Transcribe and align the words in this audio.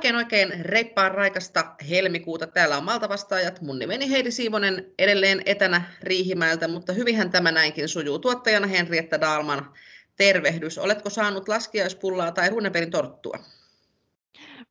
Oikein 0.00 0.16
oikein 0.16 0.64
reippaan 0.64 1.10
raikasta 1.10 1.74
helmikuuta. 1.90 2.46
Täällä 2.46 2.76
on 2.76 2.84
Malta-vastaajat. 2.84 3.60
Mun 3.60 3.78
nimeni 3.78 4.10
Heidi 4.10 4.30
Siivonen 4.30 4.92
edelleen 4.98 5.42
etänä 5.46 5.82
Riihimäeltä, 6.02 6.68
mutta 6.68 6.92
hyvinhän 6.92 7.30
tämä 7.30 7.52
näinkin 7.52 7.88
sujuu. 7.88 8.18
Tuottajana 8.18 8.66
Henrietta 8.66 9.20
Daalman. 9.20 9.72
Tervehdys. 10.16 10.78
Oletko 10.78 11.10
saanut 11.10 11.48
laskiaispullaa 11.48 12.32
tai 12.32 12.50
runeperin 12.50 12.90
torttua? 12.90 13.38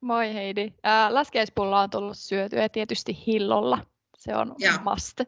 Moi 0.01 0.33
Heidi. 0.33 0.73
Ää, 0.83 1.13
laskiaispullaa 1.13 1.81
on 1.83 1.89
tullut 1.89 2.17
syötyä 2.17 2.69
tietysti 2.69 3.23
hillolla. 3.27 3.85
Se 4.19 4.35
on 4.35 4.55
ja. 4.57 4.73
must. 4.83 5.19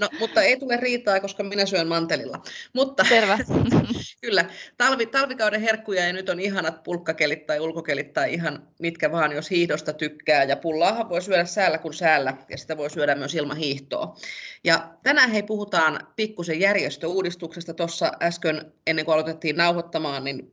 No, 0.00 0.08
mutta 0.20 0.42
ei 0.42 0.58
tule 0.58 0.76
riitaa, 0.76 1.20
koska 1.20 1.42
minä 1.42 1.66
syön 1.66 1.88
mantelilla. 1.88 2.42
Mutta 2.72 3.04
Terve. 3.08 3.38
kyllä, 4.24 4.44
talvi, 4.76 5.06
talvikauden 5.06 5.60
herkkuja 5.60 6.06
ja 6.06 6.12
nyt 6.12 6.28
on 6.28 6.40
ihanat 6.40 6.82
pulkkakelit 6.82 7.46
tai 7.46 7.60
ulkokelit 7.60 8.12
tai 8.12 8.34
ihan 8.34 8.68
mitkä 8.78 9.12
vaan, 9.12 9.32
jos 9.32 9.50
hiihdosta 9.50 9.92
tykkää. 9.92 10.44
Ja 10.44 10.56
pullaahan 10.56 11.08
voi 11.08 11.22
syödä 11.22 11.44
säällä 11.44 11.78
kuin 11.78 11.94
säällä 11.94 12.36
ja 12.48 12.58
sitä 12.58 12.76
voi 12.76 12.90
syödä 12.90 13.14
myös 13.14 13.34
ilman 13.34 13.56
hiihtoa. 13.56 14.16
Ja 14.64 14.94
tänään 15.02 15.30
hei 15.30 15.42
puhutaan 15.42 16.06
pikkusen 16.16 16.60
järjestöuudistuksesta. 16.60 17.74
Tuossa 17.74 18.12
äsken 18.22 18.72
ennen 18.86 19.04
kuin 19.04 19.12
aloitettiin 19.12 19.56
nauhoittamaan, 19.56 20.24
niin 20.24 20.52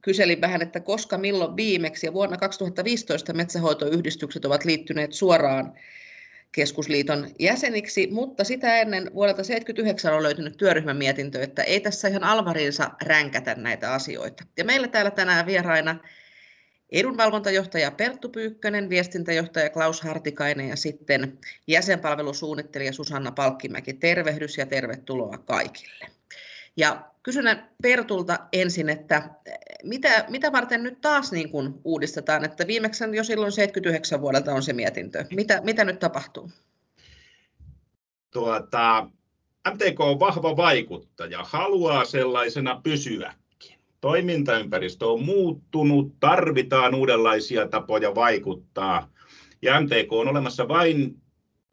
kyselin 0.00 0.40
vähän, 0.40 0.62
että 0.62 0.80
koska 0.80 1.18
milloin 1.18 1.56
viimeksi 1.56 2.06
ja 2.06 2.12
vuonna 2.12 2.36
2015 2.36 3.32
metsähoitoyhdistykset 3.32 4.44
ovat 4.44 4.64
liittyneet 4.64 5.12
suoraan 5.12 5.72
keskusliiton 6.52 7.30
jäseniksi, 7.38 8.08
mutta 8.10 8.44
sitä 8.44 8.78
ennen 8.78 9.10
vuodelta 9.14 9.36
1979 9.36 10.14
on 10.14 10.22
löytynyt 10.22 10.56
työryhmän 10.56 10.96
mietintö, 10.96 11.42
että 11.42 11.62
ei 11.62 11.80
tässä 11.80 12.08
ihan 12.08 12.24
alvariinsa 12.24 12.90
ränkätä 13.02 13.54
näitä 13.54 13.92
asioita. 13.92 14.44
Ja 14.56 14.64
meillä 14.64 14.88
täällä 14.88 15.10
tänään 15.10 15.46
vieraina 15.46 15.96
edunvalvontajohtaja 16.92 17.90
Perttu 17.90 18.28
Pyykkönen, 18.28 18.88
viestintäjohtaja 18.88 19.70
Klaus 19.70 20.00
Hartikainen 20.00 20.68
ja 20.68 20.76
sitten 20.76 21.38
jäsenpalvelusuunnittelija 21.66 22.92
Susanna 22.92 23.32
Palkkimäki. 23.32 23.92
Tervehdys 23.92 24.58
ja 24.58 24.66
tervetuloa 24.66 25.38
kaikille. 25.38 26.06
Ja 26.76 27.09
kysyn 27.22 27.62
Pertulta 27.82 28.38
ensin, 28.52 28.88
että 28.88 29.30
mitä, 29.82 30.24
mitä 30.28 30.52
varten 30.52 30.82
nyt 30.82 31.00
taas 31.00 31.32
niin 31.32 31.50
kuin 31.50 31.74
uudistetaan, 31.84 32.44
että 32.44 32.66
viimeksi 32.66 33.04
jo 33.12 33.24
silloin 33.24 33.52
79 33.52 34.20
vuodelta 34.20 34.54
on 34.54 34.62
se 34.62 34.72
mietintö. 34.72 35.24
Mitä, 35.30 35.60
mitä 35.64 35.84
nyt 35.84 35.98
tapahtuu? 35.98 36.50
Tuota, 38.30 39.08
MTK 39.74 40.00
on 40.00 40.20
vahva 40.20 40.56
vaikuttaja, 40.56 41.44
haluaa 41.44 42.04
sellaisena 42.04 42.80
pysyäkin. 42.82 43.40
Toimintaympäristö 44.00 45.06
on 45.06 45.24
muuttunut, 45.24 46.20
tarvitaan 46.20 46.94
uudenlaisia 46.94 47.68
tapoja 47.68 48.14
vaikuttaa. 48.14 49.10
Ja 49.62 49.80
MTK 49.80 50.12
on 50.12 50.28
olemassa 50.28 50.68
vain 50.68 51.22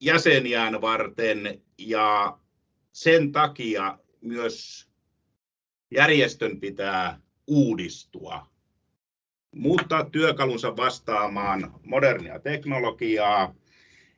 jäseniään 0.02 0.82
varten 0.82 1.62
ja 1.78 2.38
sen 2.92 3.32
takia 3.32 3.98
myös 4.22 4.87
järjestön 5.92 6.60
pitää 6.60 7.20
uudistua, 7.48 8.48
muuttaa 9.56 10.10
työkalunsa 10.10 10.78
vastaamaan 10.78 11.74
modernia 11.84 12.40
teknologiaa, 12.40 13.56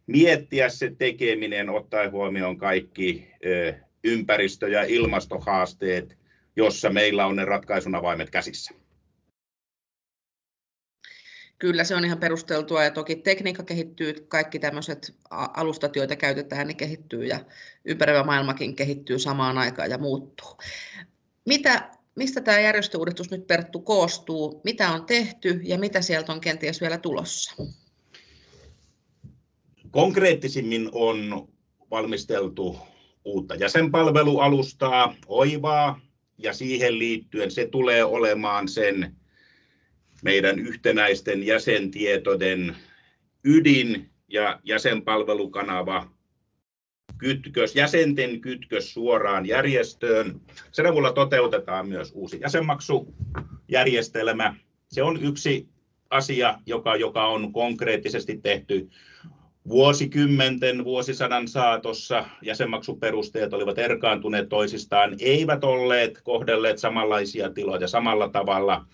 miettiä 0.08 0.70
se 0.70 0.96
tekeminen 0.98 1.70
ottaen 1.70 2.12
huomioon 2.12 2.58
kaikki 2.58 3.32
ympäristö- 4.04 4.70
ja 4.70 4.84
ilmastohaasteet, 4.84 6.18
jossa 6.56 6.90
meillä 6.90 7.26
on 7.26 7.36
ne 7.36 7.46
ratkaisun 7.46 7.96
avaimet 7.96 8.30
käsissä. 8.30 8.74
Kyllä 11.60 11.84
se 11.84 11.96
on 11.96 12.06
ihan 12.06 12.20
perusteltua 12.20 12.84
ja 12.84 12.92
toki 12.92 13.16
tekniikka 13.16 13.64
kehittyy, 13.64 14.14
kaikki 14.28 14.60
tämmöiset 14.60 15.16
alustat, 15.30 15.96
joita 15.96 16.16
käytetään, 16.16 16.68
niin 16.68 16.78
kehittyy 16.78 17.26
ja 17.26 17.40
ympäröivä 17.86 18.24
maailmakin 18.24 18.76
kehittyy 18.76 19.20
samaan 19.20 19.58
aikaan 19.58 19.90
ja 19.90 19.98
muuttuu. 19.98 20.58
Mitä 21.50 21.90
mistä 22.16 22.42
tämä 22.42 22.60
järjestöuudistus 22.60 23.32
nyt 23.32 23.48
Perttu 23.48 23.80
koostuu, 23.80 24.62
mitä 24.64 24.90
on 24.90 25.06
tehty 25.06 25.60
ja 25.64 25.78
mitä 25.78 26.02
sieltä 26.02 26.34
on 26.34 26.42
kenties 26.42 26.82
vielä 26.82 26.98
tulossa? 26.98 27.64
Konkreettisimmin 29.92 30.90
on 30.92 31.48
valmisteltu 31.92 32.78
uutta 33.26 33.56
jäsenpalvelualustaa, 33.56 35.16
Oivaa, 35.28 36.00
ja 36.38 36.54
siihen 36.54 37.00
liittyen 37.00 37.52
se 37.52 37.68
tulee 37.68 38.04
olemaan 38.04 38.68
sen 38.68 39.16
meidän 40.24 40.60
yhtenäisten 40.60 41.46
jäsentietojen 41.46 42.76
ydin 43.44 44.10
ja 44.28 44.60
jäsenpalvelukanava 44.64 46.12
kytkös, 47.20 47.76
jäsenten 47.76 48.42
kytkös 48.42 48.94
suoraan 48.94 49.46
järjestöön. 49.46 50.42
Sen 50.72 50.86
avulla 50.86 51.14
toteutetaan 51.14 51.88
myös 51.88 52.12
uusi 52.16 52.40
jäsenmaksujärjestelmä. 52.42 54.56
Se 54.88 55.04
on 55.04 55.24
yksi 55.24 55.70
asia, 56.10 56.60
joka, 56.66 56.96
joka 56.96 57.28
on 57.28 57.54
konkreettisesti 57.54 58.38
tehty 58.38 58.90
vuosikymmenten, 59.68 60.86
vuosisadan 60.86 61.48
saatossa. 61.48 62.26
Jäsenmaksuperusteet 62.42 63.54
olivat 63.54 63.78
erkaantuneet 63.78 64.50
toisistaan, 64.50 65.16
eivät 65.20 65.64
olleet 65.64 66.22
kohdelleet 66.22 66.78
samanlaisia 66.78 67.50
tiloja 67.50 67.88
samalla 67.88 68.30
tavalla. 68.30 68.86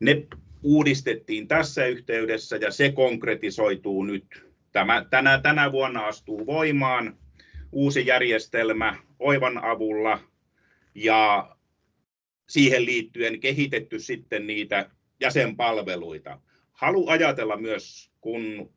Ne 0.00 0.26
uudistettiin 0.62 1.48
tässä 1.48 1.86
yhteydessä 1.86 2.56
ja 2.56 2.70
se 2.70 2.92
konkretisoituu 2.92 4.04
nyt. 4.04 4.46
Tämä, 4.72 5.04
tänä, 5.10 5.40
tänä 5.40 5.72
vuonna 5.72 6.06
astuu 6.06 6.46
voimaan 6.46 7.16
uusi 7.72 8.06
järjestelmä 8.06 8.96
Oivan 9.18 9.64
avulla 9.64 10.20
ja 10.94 11.56
siihen 12.48 12.86
liittyen 12.86 13.40
kehitetty 13.40 13.98
sitten 13.98 14.46
niitä 14.46 14.90
jäsenpalveluita. 15.20 16.40
Halu 16.72 17.08
ajatella 17.08 17.56
myös, 17.56 18.10
kun 18.20 18.72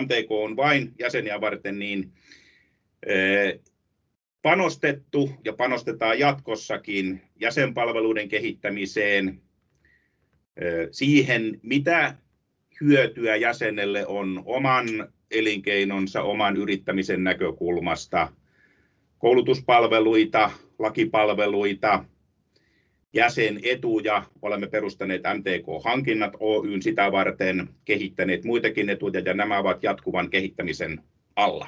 MTK 0.00 0.30
on 0.30 0.56
vain 0.56 0.92
jäseniä 0.98 1.40
varten, 1.40 1.78
niin 1.78 2.12
panostettu 4.42 5.30
ja 5.44 5.52
panostetaan 5.52 6.18
jatkossakin 6.18 7.22
jäsenpalveluiden 7.40 8.28
kehittämiseen, 8.28 9.42
siihen 10.90 11.60
mitä 11.62 12.14
hyötyä 12.84 13.36
jäsenelle 13.36 14.06
on 14.06 14.42
oman 14.44 14.86
elinkeinonsa 15.30 16.22
oman 16.22 16.56
yrittämisen 16.56 17.24
näkökulmasta, 17.24 18.28
koulutuspalveluita, 19.18 20.50
lakipalveluita, 20.78 22.04
jäsenetuja. 23.12 24.22
Olemme 24.42 24.66
perustaneet 24.66 25.22
MTK-hankinnat 25.22 26.32
Oyn 26.40 26.82
sitä 26.82 27.12
varten, 27.12 27.68
kehittäneet 27.84 28.44
muitakin 28.44 28.90
etuja 28.90 29.20
ja 29.20 29.34
nämä 29.34 29.58
ovat 29.58 29.82
jatkuvan 29.82 30.30
kehittämisen 30.30 31.02
alla. 31.36 31.66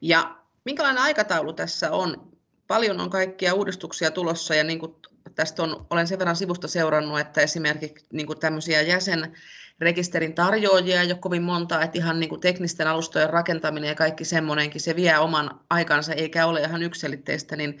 Ja 0.00 0.38
minkälainen 0.64 1.02
aikataulu 1.02 1.52
tässä 1.52 1.92
on? 1.92 2.34
Paljon 2.66 3.00
on 3.00 3.10
kaikkia 3.10 3.54
uudistuksia 3.54 4.10
tulossa 4.10 4.54
ja 4.54 4.64
niin 4.64 4.78
kuin 4.78 4.94
tästä 5.34 5.62
on, 5.62 5.86
olen 5.90 6.06
sen 6.06 6.18
verran 6.18 6.36
sivusta 6.36 6.68
seurannut, 6.68 7.20
että 7.20 7.40
esimerkiksi 7.40 8.06
niin 8.12 8.26
kuin 8.26 8.38
tämmöisiä 8.38 8.82
jäsenrekisterin 8.82 10.34
tarjoajia 10.34 11.00
ei 11.00 11.06
ole 11.06 11.18
kovin 11.20 11.42
monta, 11.42 11.82
että 11.82 11.98
ihan 11.98 12.20
niin 12.20 12.28
kuin 12.28 12.40
teknisten 12.40 12.86
alustojen 12.86 13.30
rakentaminen 13.30 13.88
ja 13.88 13.94
kaikki 13.94 14.24
semmoinenkin, 14.24 14.80
se 14.80 14.96
vie 14.96 15.18
oman 15.18 15.60
aikansa 15.70 16.14
eikä 16.14 16.46
ole 16.46 16.60
ihan 16.60 16.82
yksilitteistä, 16.82 17.56
niin 17.56 17.78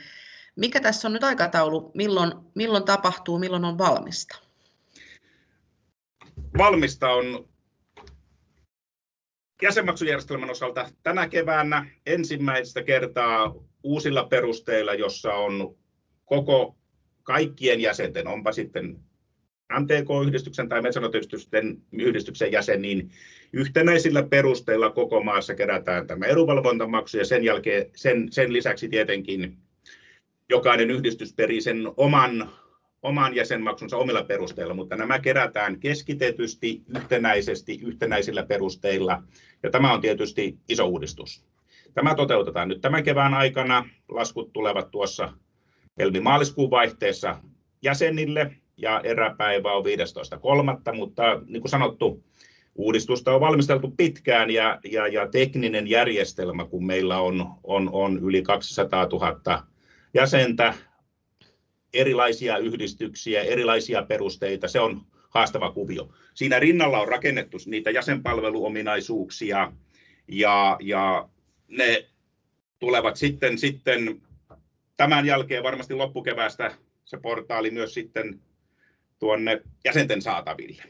mikä 0.56 0.80
tässä 0.80 1.08
on 1.08 1.12
nyt 1.12 1.24
aikataulu, 1.24 1.90
milloin, 1.94 2.32
milloin 2.54 2.84
tapahtuu, 2.84 3.38
milloin 3.38 3.64
on 3.64 3.78
valmista? 3.78 4.38
Valmista 6.58 7.08
on 7.12 7.48
jäsenmaksujärjestelmän 9.62 10.50
osalta 10.50 10.90
tänä 11.02 11.28
keväänä 11.28 11.86
ensimmäistä 12.06 12.82
kertaa 12.82 13.54
uusilla 13.82 14.24
perusteilla, 14.24 14.94
jossa 14.94 15.34
on 15.34 15.76
koko 16.24 16.76
kaikkien 17.24 17.80
jäsenten, 17.80 18.28
onpa 18.28 18.52
sitten 18.52 18.98
MTK-yhdistyksen 19.80 20.68
tai 20.68 20.82
metsänhoitoyhdistyksen 20.82 21.82
yhdistyksen 21.92 22.52
jäsen, 22.52 22.82
niin 22.82 23.10
yhtenäisillä 23.52 24.22
perusteilla 24.22 24.90
koko 24.90 25.22
maassa 25.22 25.54
kerätään 25.54 26.06
tämä 26.06 26.26
edunvalvontamaksu 26.26 27.18
ja 27.18 27.24
sen, 27.24 27.44
jälkeen, 27.44 27.90
sen, 27.96 28.32
sen 28.32 28.52
lisäksi 28.52 28.88
tietenkin 28.88 29.58
jokainen 30.48 30.90
yhdistys 30.90 31.34
perii 31.34 31.60
sen 31.60 31.76
oman, 31.96 32.50
oman 33.02 33.34
jäsenmaksunsa 33.34 33.96
omilla 33.96 34.24
perusteilla, 34.24 34.74
mutta 34.74 34.96
nämä 34.96 35.18
kerätään 35.18 35.80
keskitetysti, 35.80 36.82
yhtenäisesti, 36.96 37.80
yhtenäisillä 37.82 38.46
perusteilla 38.46 39.22
ja 39.62 39.70
tämä 39.70 39.92
on 39.92 40.00
tietysti 40.00 40.58
iso 40.68 40.86
uudistus. 40.86 41.44
Tämä 41.94 42.14
toteutetaan 42.14 42.68
nyt 42.68 42.80
tämän 42.80 43.04
kevään 43.04 43.34
aikana. 43.34 43.88
Laskut 44.08 44.52
tulevat 44.52 44.90
tuossa 44.90 45.32
helmi-maaliskuun 45.98 46.70
vaihteessa 46.70 47.36
jäsenille 47.82 48.56
ja 48.76 49.00
eräpäivä 49.04 49.72
on 49.72 49.84
15.3. 49.84 50.96
Mutta 50.96 51.22
niin 51.46 51.60
kuin 51.60 51.70
sanottu, 51.70 52.24
uudistusta 52.74 53.34
on 53.34 53.40
valmisteltu 53.40 53.94
pitkään 53.96 54.50
ja, 54.50 54.80
ja, 54.90 55.06
ja 55.06 55.28
tekninen 55.28 55.88
järjestelmä, 55.88 56.64
kun 56.64 56.86
meillä 56.86 57.20
on, 57.20 57.46
on, 57.64 57.90
on 57.92 58.18
yli 58.18 58.42
200 58.42 59.06
000 59.06 59.66
jäsentä, 60.14 60.74
erilaisia 61.94 62.58
yhdistyksiä, 62.58 63.42
erilaisia 63.42 64.02
perusteita, 64.02 64.68
se 64.68 64.80
on 64.80 65.00
haastava 65.30 65.70
kuvio. 65.70 66.08
Siinä 66.34 66.58
rinnalla 66.58 67.00
on 67.00 67.08
rakennettu 67.08 67.56
niitä 67.66 67.90
jäsenpalveluominaisuuksia 67.90 69.72
ja, 70.28 70.76
ja 70.80 71.28
ne 71.68 72.06
tulevat 72.78 73.16
sitten, 73.16 73.58
sitten 73.58 74.22
tämän 74.96 75.26
jälkeen 75.26 75.62
varmasti 75.62 75.94
loppukeväästä 75.94 76.74
se 77.04 77.16
portaali 77.16 77.70
myös 77.70 77.94
sitten 77.94 78.40
tuonne 79.18 79.62
jäsenten 79.84 80.22
saataville. 80.22 80.82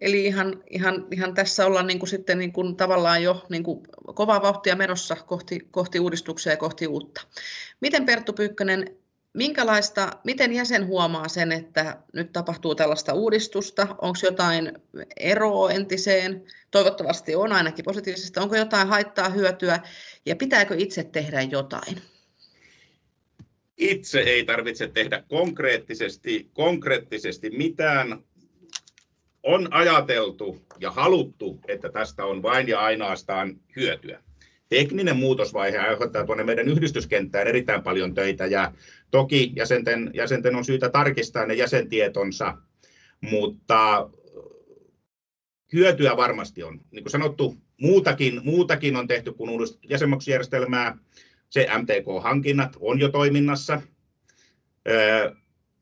Eli 0.00 0.24
ihan, 0.24 0.62
ihan, 0.70 1.06
ihan 1.10 1.34
tässä 1.34 1.66
ollaan 1.66 1.86
niin 1.86 1.98
kuin 1.98 2.08
sitten 2.08 2.38
niin 2.38 2.52
kuin 2.52 2.76
tavallaan 2.76 3.22
jo 3.22 3.46
niin 3.48 3.62
kuin 3.62 3.82
kovaa 4.14 4.42
vauhtia 4.42 4.76
menossa 4.76 5.16
kohti, 5.16 5.60
kohti 5.70 6.00
uudistuksia 6.00 6.52
ja 6.52 6.56
kohti 6.56 6.86
uutta. 6.86 7.20
Miten 7.80 8.06
Perttu 8.06 8.32
Pyykkönen, 8.32 8.96
minkälaista, 9.34 10.10
miten 10.24 10.52
jäsen 10.52 10.86
huomaa 10.86 11.28
sen, 11.28 11.52
että 11.52 11.96
nyt 12.12 12.32
tapahtuu 12.32 12.74
tällaista 12.74 13.12
uudistusta? 13.12 13.82
Onko 13.82 14.18
jotain 14.22 14.72
eroa 15.16 15.70
entiseen? 15.70 16.44
Toivottavasti 16.70 17.34
on 17.34 17.52
ainakin 17.52 17.84
positiivisesti. 17.84 18.40
Onko 18.40 18.56
jotain 18.56 18.88
haittaa, 18.88 19.28
hyötyä 19.28 19.80
ja 20.26 20.36
pitääkö 20.36 20.74
itse 20.78 21.04
tehdä 21.04 21.40
jotain? 21.40 22.02
Itse 23.76 24.20
ei 24.20 24.44
tarvitse 24.44 24.88
tehdä 24.88 25.24
konkreettisesti, 25.28 26.50
konkreettisesti 26.52 27.50
mitään 27.50 28.24
on 29.42 29.72
ajateltu 29.72 30.66
ja 30.78 30.90
haluttu, 30.90 31.60
että 31.68 31.88
tästä 31.88 32.24
on 32.24 32.42
vain 32.42 32.68
ja 32.68 32.80
ainoastaan 32.80 33.60
hyötyä. 33.76 34.22
Tekninen 34.70 35.16
muutosvaihe 35.16 35.78
aiheuttaa 35.78 36.26
tuonne 36.26 36.44
meidän 36.44 36.68
yhdistyskenttään 36.68 37.46
erittäin 37.46 37.82
paljon 37.82 38.14
töitä 38.14 38.46
ja 38.46 38.72
toki 39.10 39.52
jäsenten, 39.56 40.10
jäsenten 40.14 40.54
on 40.54 40.64
syytä 40.64 40.88
tarkistaa 40.88 41.46
ne 41.46 41.54
jäsentietonsa, 41.54 42.56
mutta 43.20 44.10
hyötyä 45.72 46.16
varmasti 46.16 46.62
on. 46.62 46.80
Niin 46.90 47.04
kuin 47.04 47.10
sanottu, 47.10 47.56
muutakin, 47.80 48.40
muutakin 48.44 48.96
on 48.96 49.06
tehty 49.08 49.32
kuin 49.32 49.50
uudistettu 49.50 49.86
jäsenmaksujärjestelmää. 49.90 50.98
Se 51.48 51.68
MTK-hankinnat 51.78 52.76
on 52.80 53.00
jo 53.00 53.08
toiminnassa 53.08 53.82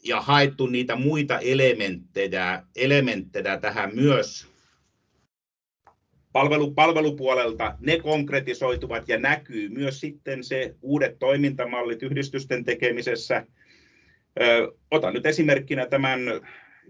ja 0.04 0.20
haettu 0.20 0.66
niitä 0.66 0.96
muita 0.96 1.38
elementtejä, 1.38 2.62
elementtejä 2.76 3.58
tähän 3.58 3.94
myös 3.94 4.48
palvelu, 6.32 6.74
palvelupuolelta, 6.74 7.76
ne 7.80 7.98
konkretisoituvat 7.98 9.08
ja 9.08 9.18
näkyy 9.18 9.68
myös 9.68 10.00
sitten 10.00 10.44
se 10.44 10.74
uudet 10.82 11.18
toimintamallit 11.18 12.02
yhdistysten 12.02 12.64
tekemisessä. 12.64 13.46
Ö, 14.40 14.72
otan 14.90 15.14
nyt 15.14 15.26
esimerkkinä 15.26 15.86
tämän 15.86 16.20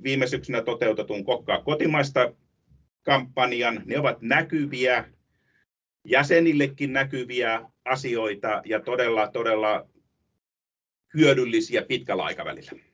viime 0.03 0.27
syksynä 0.27 0.63
toteutetun 0.63 1.25
Kokkaa 1.25 1.63
kotimaista 1.63 2.33
kampanjan. 3.03 3.83
Ne 3.85 3.99
ovat 3.99 4.23
näkyviä, 4.23 5.05
jäsenillekin 6.05 6.93
näkyviä 6.93 7.63
asioita 7.85 8.63
ja 8.65 8.81
todella, 8.81 9.31
todella 9.31 9.89
hyödyllisiä 11.15 11.83
pitkällä 11.83 12.25
aikavälillä. 12.25 12.88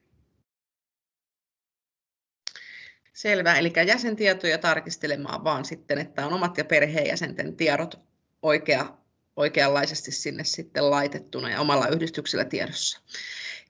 Selvä, 3.15 3.55
eli 3.55 3.73
jäsentietoja 3.87 4.59
tarkistelemaan 4.59 5.45
vaan 5.45 5.65
sitten, 5.65 5.99
että 5.99 6.27
on 6.27 6.33
omat 6.33 6.59
ja 6.59 6.65
perheenjäsenten 6.65 7.57
tiedot 7.57 8.01
oikea, 8.43 8.97
oikeanlaisesti 9.37 10.13
sinne 10.13 10.45
sitten 10.45 10.91
laitettuna 10.91 11.51
ja 11.51 11.61
omalla 11.61 11.89
yhdistyksellä 11.89 12.45
tiedossa. 12.45 13.01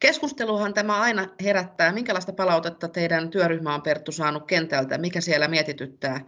Keskusteluhan 0.00 0.74
tämä 0.74 1.00
aina 1.00 1.28
herättää. 1.42 1.92
Minkälaista 1.92 2.32
palautetta 2.32 2.88
teidän 2.88 3.30
työryhmä 3.30 3.74
on 3.74 3.82
Perttu 3.82 4.12
saanut 4.12 4.46
kentältä? 4.46 4.98
Mikä 4.98 5.20
siellä 5.20 5.48
mietityttää 5.48 6.20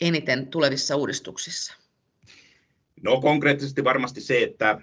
eniten 0.00 0.46
tulevissa 0.46 0.96
uudistuksissa? 0.96 1.74
No 3.02 3.20
konkreettisesti 3.20 3.84
varmasti 3.84 4.20
se, 4.20 4.42
että 4.42 4.80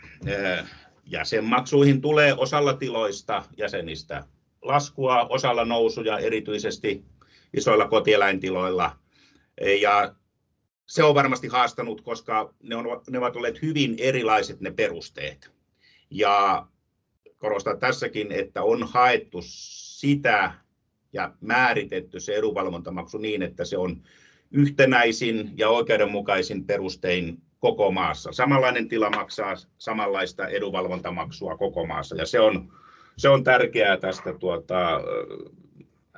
jäsenmaksuihin 1.05 2.01
tulee 2.01 2.33
osalla 2.33 2.73
tiloista 2.73 3.43
jäsenistä 3.57 4.23
laskua, 4.61 5.27
osalla 5.29 5.65
nousuja 5.65 6.19
erityisesti 6.19 7.05
isoilla 7.53 7.87
kotieläintiloilla. 7.87 8.95
Ja 9.81 10.15
se 10.85 11.03
on 11.03 11.15
varmasti 11.15 11.47
haastanut, 11.47 12.01
koska 12.01 12.53
ne, 12.63 12.75
on, 12.75 12.85
ne 13.09 13.17
ovat 13.17 13.35
olleet 13.35 13.61
hyvin 13.61 13.95
erilaiset 13.97 14.61
ne 14.61 14.71
perusteet. 14.71 15.51
Ja 16.09 16.67
korostan 17.37 17.79
tässäkin, 17.79 18.31
että 18.31 18.63
on 18.63 18.87
haettu 18.91 19.39
sitä 19.43 20.53
ja 21.13 21.33
määritetty 21.41 22.19
se 22.19 22.35
edunvalvontamaksu 22.35 23.17
niin, 23.17 23.41
että 23.41 23.65
se 23.65 23.77
on 23.77 24.03
yhtenäisin 24.51 25.51
ja 25.57 25.69
oikeudenmukaisin 25.69 26.65
perustein 26.65 27.41
koko 27.59 27.91
maassa. 27.91 28.31
Samanlainen 28.31 28.87
tila 28.87 29.09
maksaa 29.09 29.53
samanlaista 29.77 30.47
edunvalvontamaksua 30.47 31.57
koko 31.57 31.85
maassa 31.85 32.15
ja 32.15 32.25
se 32.25 32.39
on, 32.39 32.73
se 33.17 33.29
on 33.29 33.43
tärkeää 33.43 33.97
tästä 33.97 34.33
tuota, 34.33 35.01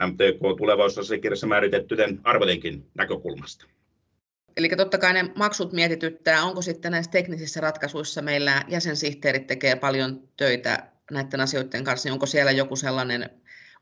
MTK 0.07 0.57
tulevaisuusasiakirjassa 0.57 1.47
määritettyjen 1.47 2.19
arvojenkin 2.23 2.85
näkökulmasta. 2.95 3.65
Eli 4.57 4.69
totta 4.69 4.97
kai 4.97 5.13
ne 5.13 5.29
maksut 5.35 5.73
mietityttää. 5.73 6.43
Onko 6.43 6.61
sitten 6.61 6.91
näissä 6.91 7.11
teknisissä 7.11 7.61
ratkaisuissa 7.61 8.21
meillä 8.21 8.63
jäsensihteerit 8.67 9.47
tekee 9.47 9.75
paljon 9.75 10.23
töitä 10.37 10.87
näiden 11.11 11.41
asioiden 11.41 11.83
kanssa, 11.83 12.07
niin 12.07 12.13
onko 12.13 12.25
siellä 12.25 12.51
joku 12.51 12.75
sellainen, 12.75 13.29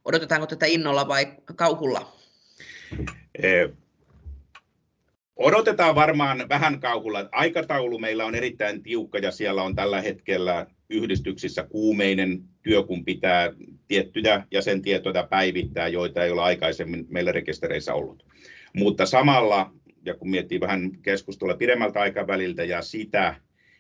odotetaanko 0.06 0.48
tätä 0.48 0.66
innolla 0.66 1.08
vai 1.08 1.28
kauhulla? 1.56 2.14
Eh, 3.44 3.69
odotetaan 5.36 5.96
varmaan 5.96 6.50
vähän 6.50 6.80
kauhulla. 6.80 7.30
Aikataulu 7.31 8.00
meillä 8.00 8.25
on 8.25 8.36
erittäin 8.36 8.84
tiukka 8.84 9.18
ja 9.18 9.31
siellä 9.31 9.64
on 9.64 9.76
tällä 9.76 10.02
hetkellä 10.02 10.66
yhdistyksissä 10.89 11.63
kuumeinen 11.63 12.44
työ, 12.63 12.83
kun 12.83 13.06
pitää 13.06 13.53
tiettyjä 13.87 14.47
jäsentietoja 14.51 15.23
päivittää, 15.23 15.87
joita 15.87 16.23
ei 16.23 16.31
ole 16.31 16.41
aikaisemmin 16.41 17.06
meillä 17.09 17.31
rekistereissä 17.31 17.94
ollut. 17.94 18.25
Mutta 18.73 19.06
samalla, 19.06 19.73
ja 20.06 20.13
kun 20.13 20.29
miettii 20.29 20.59
vähän 20.59 20.91
keskustelua 21.01 21.57
pidemmältä 21.57 21.99
aikaväliltä 21.99 22.63
ja 22.63 22.81
sitä, 22.81 23.35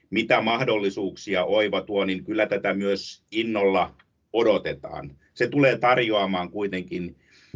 mitä 0.09 0.41
mahdollisuuksia 0.41 1.43
Oiva 1.43 1.81
tuo, 1.81 2.05
niin 2.05 2.23
kyllä 2.23 2.45
tätä 2.45 2.73
myös 2.73 3.23
innolla 3.31 3.95
odotetaan. 4.33 5.17
Se 5.33 5.47
tulee 5.47 5.77
tarjoamaan 5.77 6.51
kuitenkin 6.51 7.15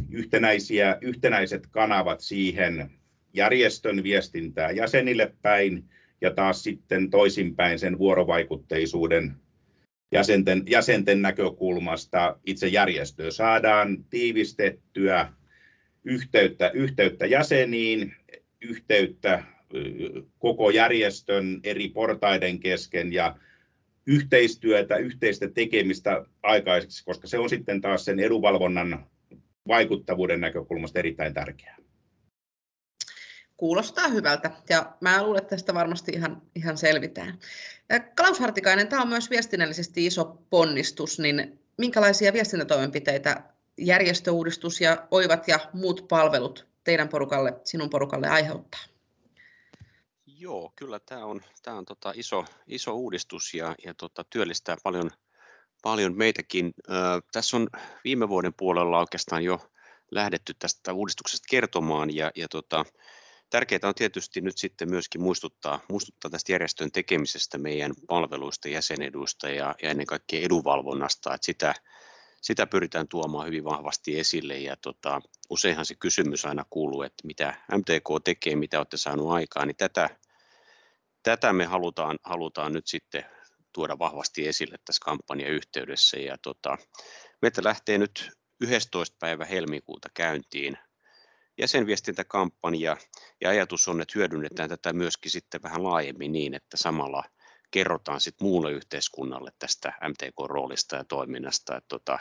yhtenäisiä, 0.09 0.97
yhtenäiset 1.01 1.67
kanavat 1.67 2.19
siihen 2.19 2.91
järjestön 3.33 4.03
viestintää 4.03 4.71
jäsenille 4.71 5.33
päin 5.41 5.83
ja 6.21 6.31
taas 6.31 6.63
sitten 6.63 7.09
toisinpäin 7.09 7.79
sen 7.79 7.97
vuorovaikutteisuuden 7.97 9.35
jäsenten, 10.11 10.63
jäsenten 10.69 11.21
näkökulmasta 11.21 12.39
itse 12.45 12.67
järjestöä 12.67 13.31
saadaan 13.31 14.05
tiivistettyä 14.09 15.33
yhteyttä, 16.03 16.69
yhteyttä 16.69 17.25
jäseniin, 17.25 18.13
yhteyttä 18.61 19.43
koko 20.39 20.69
järjestön 20.69 21.59
eri 21.63 21.87
portaiden 21.87 22.59
kesken 22.59 23.13
ja 23.13 23.35
yhteistyötä, 24.07 24.95
yhteistä 24.95 25.47
tekemistä 25.47 26.25
aikaiseksi, 26.43 27.05
koska 27.05 27.27
se 27.27 27.39
on 27.39 27.49
sitten 27.49 27.81
taas 27.81 28.05
sen 28.05 28.19
edunvalvonnan 28.19 29.05
vaikuttavuuden 29.67 30.41
näkökulmasta 30.41 30.99
erittäin 30.99 31.33
tärkeää. 31.33 31.77
Kuulostaa 33.61 34.07
hyvältä 34.07 34.51
ja 34.69 34.91
mä 34.99 35.23
luulen, 35.23 35.41
että 35.41 35.49
tästä 35.49 35.73
varmasti 35.73 36.11
ihan, 36.11 36.41
ihan 36.55 36.77
selvitään. 36.77 37.39
Klaus 38.17 38.39
Hartikainen, 38.39 38.87
tämä 38.87 39.01
on 39.01 39.07
myös 39.07 39.29
viestinnällisesti 39.29 40.05
iso 40.05 40.25
ponnistus, 40.49 41.19
niin 41.19 41.59
minkälaisia 41.77 42.33
viestintätoimenpiteitä 42.33 43.43
järjestöuudistus 43.77 44.81
ja 44.81 45.07
oivat 45.11 45.47
ja 45.47 45.59
muut 45.73 46.05
palvelut 46.07 46.67
teidän 46.83 47.09
porukalle, 47.09 47.53
sinun 47.63 47.89
porukalle 47.89 48.27
aiheuttaa? 48.27 48.79
Joo, 50.25 50.73
kyllä 50.75 50.99
tämä 50.99 51.25
on, 51.25 51.41
tämä 51.63 51.77
on 51.77 51.85
tota 51.85 52.13
iso, 52.15 52.45
iso 52.67 52.93
uudistus 52.93 53.53
ja, 53.53 53.75
ja 53.85 53.93
tota, 53.93 54.23
työllistää 54.29 54.77
paljon, 54.83 55.09
paljon 55.83 56.17
meitäkin. 56.17 56.73
Ö, 56.89 56.93
tässä 57.31 57.57
on 57.57 57.67
viime 58.03 58.29
vuoden 58.29 58.53
puolella 58.57 58.99
oikeastaan 58.99 59.43
jo 59.43 59.59
lähdetty 60.11 60.53
tästä 60.59 60.93
uudistuksesta 60.93 61.47
kertomaan 61.49 62.15
ja, 62.15 62.31
ja 62.35 62.47
tota, 62.47 62.85
Tärkeää 63.51 63.79
on 63.83 63.95
tietysti 63.95 64.41
nyt 64.41 64.57
sitten 64.57 64.89
myöskin 64.89 65.21
muistuttaa, 65.21 65.79
muistuttaa 65.89 66.31
tästä 66.31 66.51
järjestön 66.51 66.91
tekemisestä 66.91 67.57
meidän 67.57 67.93
palveluista, 68.07 68.69
jäseneduista 68.69 69.49
ja, 69.49 69.75
ja 69.83 69.89
ennen 69.89 70.05
kaikkea 70.05 70.41
edunvalvonnasta, 70.41 71.33
että 71.33 71.45
sitä, 71.45 71.73
sitä 72.41 72.67
pyritään 72.67 73.07
tuomaan 73.07 73.47
hyvin 73.47 73.63
vahvasti 73.63 74.19
esille 74.19 74.57
ja 74.57 74.75
tota, 74.77 75.21
useinhan 75.49 75.85
se 75.85 75.95
kysymys 75.95 76.45
aina 76.45 76.65
kuuluu, 76.69 77.01
että 77.01 77.27
mitä 77.27 77.53
MTK 77.77 78.23
tekee, 78.23 78.55
mitä 78.55 78.77
olette 78.77 78.97
saanut 78.97 79.31
aikaan, 79.31 79.67
niin 79.67 79.77
tätä, 79.77 80.09
tätä 81.23 81.53
me 81.53 81.65
halutaan, 81.65 82.19
halutaan 82.23 82.73
nyt 82.73 82.87
sitten 82.87 83.25
tuoda 83.73 83.99
vahvasti 83.99 84.47
esille 84.47 84.77
tässä 84.85 85.05
kampanjan 85.05 85.51
yhteydessä 85.51 86.19
ja 86.19 86.37
tota, 86.37 86.77
meiltä 87.41 87.61
lähtee 87.63 87.97
nyt 87.97 88.31
11. 88.61 89.17
päivä 89.19 89.45
helmikuuta 89.45 90.09
käyntiin 90.13 90.77
jäsenviestintäkampanja 91.57 92.97
ja 93.41 93.49
ajatus 93.49 93.87
on, 93.87 94.01
että 94.01 94.13
hyödynnetään 94.15 94.69
tätä 94.69 94.93
myöskin 94.93 95.31
sitten 95.31 95.63
vähän 95.63 95.83
laajemmin 95.83 96.31
niin, 96.31 96.53
että 96.53 96.77
samalla 96.77 97.23
kerrotaan 97.71 98.21
sitten 98.21 98.47
muulle 98.47 98.71
yhteiskunnalle 98.71 99.51
tästä 99.59 99.93
MTK-roolista 100.09 100.95
ja 100.95 101.03
toiminnasta. 101.03 101.77
Että 101.77 101.87
tota, 101.87 102.19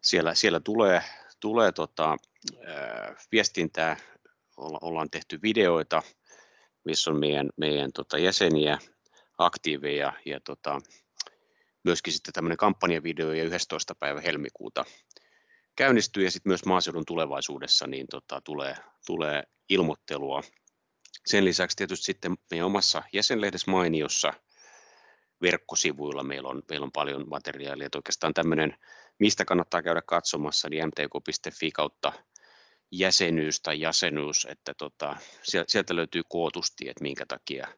siellä, 0.00 0.34
siellä 0.34 0.60
tulee, 0.60 1.02
tulee 1.40 1.72
tota, 1.72 2.16
viestintää, 3.32 3.96
olla, 4.56 4.78
ollaan 4.82 5.10
tehty 5.10 5.38
videoita, 5.42 6.02
missä 6.84 7.10
on 7.10 7.20
meidän, 7.20 7.50
meidän 7.56 7.92
tota 7.92 8.18
jäseniä, 8.18 8.78
aktiiveja 9.38 10.12
ja 10.24 10.40
tota, 10.40 10.80
myöskin 11.84 12.12
sitten 12.12 12.34
tämmöinen 12.34 12.56
kampanjavideo 12.56 13.32
ja 13.32 13.44
11. 13.44 13.94
päivä 13.94 14.20
helmikuuta 14.20 14.84
käynnistyy 15.78 16.24
ja 16.24 16.30
sitten 16.30 16.50
myös 16.50 16.64
maaseudun 16.64 17.04
tulevaisuudessa 17.06 17.86
niin 17.86 18.06
tota, 18.10 18.40
tulee, 18.40 18.76
tulee 19.06 19.42
ilmoittelua. 19.68 20.42
Sen 21.26 21.44
lisäksi 21.44 21.76
tietysti 21.76 22.04
sitten 22.04 22.36
meidän 22.50 22.66
omassa 22.66 23.02
jäsenlehdessä 23.12 23.70
mainiossa 23.70 24.32
verkkosivuilla 25.42 26.22
meillä 26.22 26.48
on, 26.48 26.62
meillä 26.70 26.84
on 26.84 26.92
paljon 26.92 27.28
materiaalia, 27.28 27.86
että 27.86 27.98
oikeastaan 27.98 28.34
tämmöinen, 28.34 28.76
mistä 29.18 29.44
kannattaa 29.44 29.82
käydä 29.82 30.02
katsomassa, 30.02 30.68
niin 30.68 30.86
mtk.fi 30.86 31.70
kautta 31.70 32.12
jäsenyys 32.90 33.60
tai 33.60 33.80
jäsenyys, 33.80 34.46
että 34.50 34.74
tota, 34.74 35.16
sieltä 35.66 35.96
löytyy 35.96 36.22
kootusti, 36.28 36.88
että 36.88 37.02
minkä 37.02 37.26
takia 37.26 37.68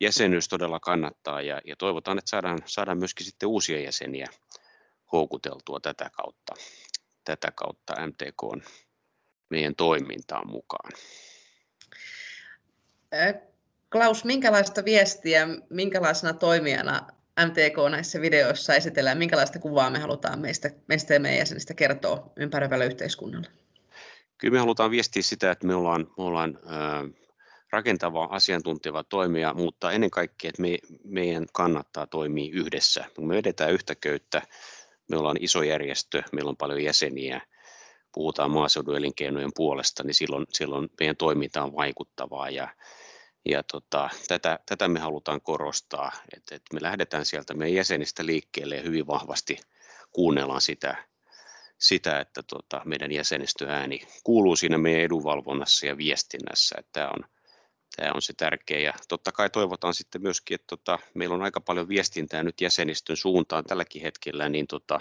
jäsenyys 0.00 0.48
todella 0.48 0.80
kannattaa. 0.80 1.42
Ja, 1.42 1.60
ja 1.64 1.76
toivotaan, 1.76 2.18
että 2.18 2.30
saadaan, 2.30 2.58
saadaan 2.66 2.98
myöskin 2.98 3.26
sitten 3.26 3.48
uusia 3.48 3.80
jäseniä 3.80 4.26
houkuteltua 5.12 5.80
tätä 5.80 6.10
kautta 6.16 6.54
tätä 7.36 7.50
kautta 7.50 8.06
MTK 8.06 8.64
meidän 9.48 9.74
toimintaan 9.74 10.50
mukaan. 10.50 10.92
Klaus, 13.92 14.24
minkälaista 14.24 14.84
viestiä, 14.84 15.48
minkälaisena 15.70 16.32
toimijana 16.32 17.06
MTK 17.46 17.90
näissä 17.90 18.20
videoissa 18.20 18.74
esitellään, 18.74 19.18
minkälaista 19.18 19.58
kuvaa 19.58 19.90
me 19.90 19.98
halutaan 19.98 20.40
meistä, 20.40 20.70
meistä 20.86 21.14
ja 21.14 21.20
meidän 21.20 21.38
jäsenistä 21.38 21.74
kertoa 21.74 22.32
ympäröivälle 22.36 22.86
yhteiskunnalle? 22.86 23.48
Kyllä 24.38 24.52
me 24.52 24.58
halutaan 24.58 24.90
viestiä 24.90 25.22
sitä, 25.22 25.50
että 25.50 25.66
me 25.66 25.74
ollaan, 25.74 26.06
me 26.18 26.24
ollaan 26.24 26.58
rakentava, 27.72 28.24
asiantunteva 28.24 29.04
toimija, 29.04 29.54
mutta 29.54 29.92
ennen 29.92 30.10
kaikkea, 30.10 30.48
että 30.48 30.62
me, 30.62 30.78
meidän 31.04 31.46
kannattaa 31.52 32.06
toimia 32.06 32.52
yhdessä. 32.52 33.04
Me 33.18 33.34
vedetään 33.34 33.72
yhtä 33.72 33.94
köyttä, 33.94 34.42
me 35.10 35.16
ollaan 35.16 35.36
iso 35.40 35.62
järjestö, 35.62 36.22
meillä 36.32 36.48
on 36.48 36.56
paljon 36.56 36.82
jäseniä, 36.82 37.40
puhutaan 38.14 38.50
maaseudun 38.50 38.96
elinkeinojen 38.96 39.50
puolesta, 39.56 40.02
niin 40.02 40.14
silloin, 40.14 40.46
silloin 40.50 40.88
meidän 41.00 41.16
toiminta 41.16 41.62
on 41.62 41.76
vaikuttavaa 41.76 42.50
ja, 42.50 42.68
ja 43.48 43.62
tota, 43.62 44.10
tätä, 44.28 44.58
tätä 44.66 44.88
me 44.88 45.00
halutaan 45.00 45.40
korostaa, 45.40 46.12
että, 46.36 46.54
että 46.54 46.74
me 46.74 46.82
lähdetään 46.82 47.26
sieltä 47.26 47.54
meidän 47.54 47.74
jäsenistä 47.74 48.26
liikkeelle 48.26 48.76
ja 48.76 48.82
hyvin 48.82 49.06
vahvasti 49.06 49.58
kuunnellaan 50.12 50.60
sitä, 50.60 51.04
sitä 51.78 52.20
että 52.20 52.42
tota, 52.42 52.82
meidän 52.84 53.12
jäsenistöääni 53.12 54.00
kuuluu 54.24 54.56
siinä 54.56 54.78
meidän 54.78 55.02
edunvalvonnassa 55.02 55.86
ja 55.86 55.96
viestinnässä. 55.96 56.76
Että 56.78 56.90
tämä 56.92 57.08
on, 57.08 57.24
Tämä 57.96 58.12
on 58.14 58.22
se 58.22 58.32
tärkeä 58.36 58.78
ja 58.78 58.92
totta 59.08 59.32
kai 59.32 59.50
toivotaan 59.50 59.94
sitten 59.94 60.22
myöskin, 60.22 60.54
että 60.54 60.66
tota, 60.66 60.98
meillä 61.14 61.34
on 61.34 61.42
aika 61.42 61.60
paljon 61.60 61.88
viestintää 61.88 62.42
nyt 62.42 62.60
jäsenistön 62.60 63.16
suuntaan 63.16 63.64
tälläkin 63.64 64.02
hetkellä, 64.02 64.48
niin 64.48 64.66
tota, 64.66 65.00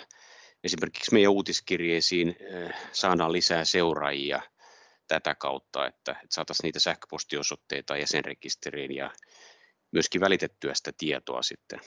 esimerkiksi 0.64 1.14
meidän 1.14 1.32
uutiskirjeisiin 1.32 2.36
äh, 2.54 2.90
saadaan 2.92 3.32
lisää 3.32 3.66
seuraajia 3.66 4.42
tätä 5.08 5.36
kautta, 5.36 5.88
että, 5.88 6.12
että 6.12 6.36
saataisiin 6.36 6.64
niitä 6.68 6.80
sähköpostiosoitteita 6.80 7.98
jäsenrekisteriin 7.98 8.96
ja 8.96 9.12
myöskin 9.92 10.22
välitettyä 10.22 10.74
sitä 10.74 10.92
tietoa 10.98 11.42
sitten 11.42 11.80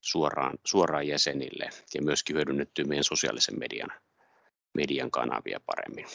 suoraan, 0.00 0.58
suoraan 0.66 1.08
jäsenille 1.08 1.70
ja 1.94 2.02
myöskin 2.02 2.36
hyödynnettyä 2.36 2.84
meidän 2.84 3.04
sosiaalisen 3.04 3.58
median, 3.58 3.90
median 4.74 5.10
kanavia 5.10 5.60
paremmin. 5.66 6.06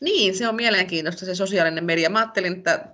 Niin, 0.00 0.36
se 0.36 0.48
on 0.48 0.54
mielenkiintoista 0.54 1.26
se 1.26 1.34
sosiaalinen 1.34 1.84
media. 1.84 2.10
Mä 2.10 2.18
ajattelin, 2.18 2.56
että 2.56 2.84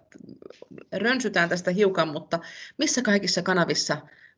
rönsytään 0.92 1.48
tästä 1.48 1.70
hiukan, 1.70 2.08
mutta 2.08 2.38
missä 2.78 3.02
kaikissa 3.02 3.42
kanavissa 3.42 3.96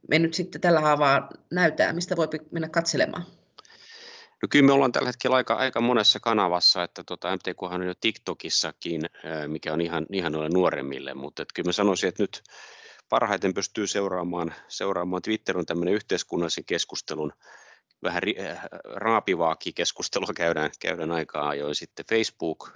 me 0.09 0.19
nyt 0.19 0.35
sitten 0.35 0.61
tällä 0.61 0.81
haavaa 0.81 1.31
näytää, 1.51 1.93
mistä 1.93 2.17
voi 2.17 2.29
mennä 2.51 2.69
katselemaan? 2.69 3.27
No 4.43 4.49
kyllä 4.51 4.67
me 4.67 4.73
ollaan 4.73 4.93
tällä 4.93 5.09
hetkellä 5.09 5.37
aika, 5.37 5.55
aika 5.55 5.81
monessa 5.81 6.21
kanavassa, 6.21 6.83
että 6.83 7.05
tota, 7.05 7.37
MTK 7.37 7.63
on 7.63 7.87
jo 7.87 7.95
TikTokissakin, 8.01 9.01
mikä 9.47 9.73
on 9.73 9.81
ihan, 9.81 10.07
ihan 10.13 10.33
noille 10.33 10.51
nuoremmille, 10.55 11.15
mutta 11.15 11.43
että 11.43 11.53
kyllä 11.55 11.69
mä 11.69 11.73
sanoisin, 11.73 12.09
että 12.09 12.23
nyt 12.23 12.43
parhaiten 13.09 13.55
pystyy 13.55 13.87
seuraamaan, 13.87 14.55
seuraamaan 14.69 15.23
Twitter 15.23 15.59
on 15.59 15.67
tämmöinen 15.67 15.95
yhteiskunnallisen 15.95 16.65
keskustelun 16.65 17.33
vähän 18.03 18.23
äh, 18.41 18.61
raapivaakin 18.85 19.75
keskustelua 19.75 20.33
käydään, 20.37 20.71
käydään 20.81 21.13
aikaa 21.13 21.49
ajoin 21.49 21.75
sitten 21.75 22.07
Facebook 22.11 22.71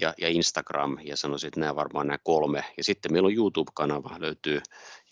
ja, 0.00 0.14
ja 0.18 0.28
Instagram, 0.28 0.98
ja 1.02 1.16
sanoisin, 1.16 1.48
että 1.48 1.60
nämä 1.60 1.76
varmaan 1.76 2.06
nämä 2.06 2.18
kolme. 2.18 2.64
Ja 2.76 2.84
sitten 2.84 3.12
meillä 3.12 3.26
on 3.26 3.34
YouTube-kanava, 3.34 4.16
löytyy 4.18 4.60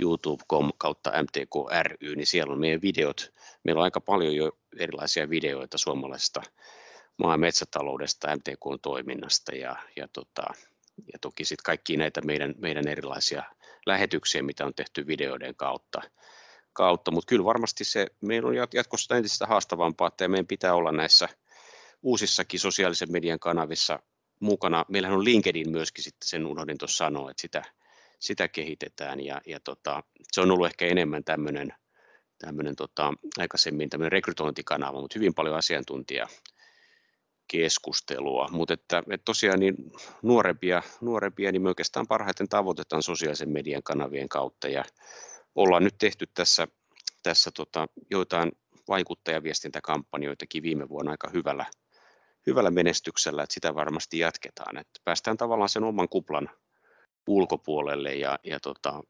youtube.com 0.00 0.70
kautta 0.78 1.22
MTK 1.22 1.54
niin 2.16 2.26
siellä 2.26 2.52
on 2.52 2.60
meidän 2.60 2.82
videot. 2.82 3.32
Meillä 3.64 3.78
on 3.78 3.84
aika 3.84 4.00
paljon 4.00 4.34
jo 4.34 4.52
erilaisia 4.78 5.30
videoita 5.30 5.78
suomalaisesta 5.78 6.42
maa- 7.16 7.34
ja 7.34 7.38
metsätaloudesta, 7.38 8.36
MTK-toiminnasta 8.36 9.54
ja, 9.54 9.76
ja, 9.96 10.08
tota, 10.12 10.42
ja 11.12 11.18
toki 11.20 11.44
sitten 11.44 11.64
kaikki 11.64 11.96
näitä 11.96 12.20
meidän, 12.20 12.54
meidän 12.58 12.88
erilaisia 12.88 13.42
lähetyksiä, 13.86 14.42
mitä 14.42 14.66
on 14.66 14.74
tehty 14.74 15.06
videoiden 15.06 15.54
kautta 15.56 16.02
kautta, 16.78 17.10
mutta 17.10 17.28
kyllä 17.28 17.44
varmasti 17.44 17.84
se, 17.84 18.06
meillä 18.20 18.48
on 18.48 18.54
jatkossa 18.74 19.16
entistä 19.16 19.46
haastavampaa, 19.46 20.08
että 20.08 20.28
meidän 20.28 20.46
pitää 20.46 20.74
olla 20.74 20.92
näissä 20.92 21.28
uusissakin 22.02 22.60
sosiaalisen 22.60 23.12
median 23.12 23.38
kanavissa 23.38 23.98
mukana. 24.40 24.84
Meillähän 24.88 25.16
on 25.16 25.24
LinkedIn 25.24 25.70
myöskin 25.70 26.04
sitten, 26.04 26.28
sen 26.28 26.46
unohdin 26.46 26.78
tuossa 26.78 27.04
sanoa, 27.04 27.30
että 27.30 27.40
sitä, 27.40 27.62
sitä 28.18 28.48
kehitetään 28.48 29.20
ja, 29.20 29.40
ja 29.46 29.60
tota, 29.60 30.02
se 30.32 30.40
on 30.40 30.50
ollut 30.50 30.66
ehkä 30.66 30.86
enemmän 30.86 31.24
tämmöinen, 31.24 31.74
tämmöinen 32.38 32.76
tota, 32.76 33.12
aikaisemmin 33.38 33.90
tämmöinen 33.90 34.12
rekrytointikanava, 34.12 35.00
mutta 35.00 35.18
hyvin 35.18 35.34
paljon 35.34 35.56
asiantuntija 35.56 36.26
keskustelua, 37.48 38.48
mutta 38.50 38.74
että, 38.74 38.98
että 38.98 39.24
tosiaan 39.24 39.60
niin 39.60 39.74
nuorempia, 40.22 40.82
nuorempia, 41.00 41.52
niin 41.52 41.62
me 41.62 41.68
oikeastaan 41.68 42.06
parhaiten 42.06 42.48
tavoitetaan 42.48 43.02
sosiaalisen 43.02 43.50
median 43.50 43.82
kanavien 43.82 44.28
kautta 44.28 44.68
ja 44.68 44.84
ollaan 45.58 45.84
nyt 45.84 45.98
tehty 45.98 46.26
tässä, 46.34 46.68
tässä 47.22 47.50
tota, 47.50 47.86
joitain 48.10 48.52
vaikuttajaviestintäkampanjoitakin 48.88 50.62
viime 50.62 50.88
vuonna 50.88 51.10
aika 51.10 51.30
hyvällä, 51.30 51.66
hyvällä 52.46 52.70
menestyksellä, 52.70 53.42
että 53.42 53.54
sitä 53.54 53.74
varmasti 53.74 54.18
jatketaan. 54.18 54.76
Että 54.76 55.00
päästään 55.04 55.36
tavallaan 55.36 55.68
sen 55.68 55.84
oman 55.84 56.08
kuplan 56.08 56.50
ulkopuolelle 57.28 58.14
ja, 58.14 58.38
ja 58.44 58.60
tota, 58.60 59.02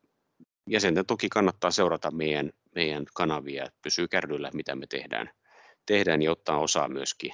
jäsenten 0.70 1.06
toki 1.06 1.28
kannattaa 1.28 1.70
seurata 1.70 2.10
meidän, 2.10 2.50
meidän 2.74 3.04
kanavia, 3.14 3.64
että 3.64 3.78
pysyy 3.82 4.08
kärryillä, 4.08 4.50
mitä 4.54 4.76
me 4.76 4.86
tehdään, 4.86 5.30
tehdään 5.86 6.22
ja 6.22 6.30
ottaa 6.30 6.58
osaa 6.58 6.88
myöskin 6.88 7.32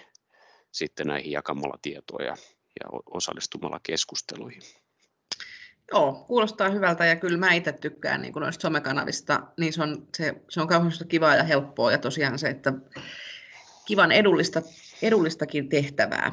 sitten 0.73 1.07
näihin 1.07 1.33
jakamalla 1.33 1.79
tietoa 1.83 2.23
ja, 2.23 2.37
ja 2.81 3.01
osallistumalla 3.07 3.81
keskusteluihin. 3.83 4.84
Joo, 5.93 6.25
kuulostaa 6.27 6.69
hyvältä 6.69 7.05
ja 7.07 7.17
kyllä 7.17 7.39
mä 7.39 7.53
itse 7.53 7.73
tykkään 7.73 8.23
niin 8.23 8.33
noista 8.35 8.63
somekanavista, 8.63 9.43
niin 9.57 9.73
se 9.73 9.83
on, 9.83 10.07
se, 10.17 10.35
se 10.49 10.61
on 10.61 10.69
kauheasti 10.69 11.05
kivaa 11.05 11.37
ja 11.37 11.43
helppoa 11.43 11.93
ja 11.93 11.99
tosiaan 11.99 12.39
se, 12.39 12.49
että 12.49 12.73
kivan 13.87 14.13
edullista, 14.13 14.63
edullistakin 15.03 15.69
tehtävää. 15.69 16.33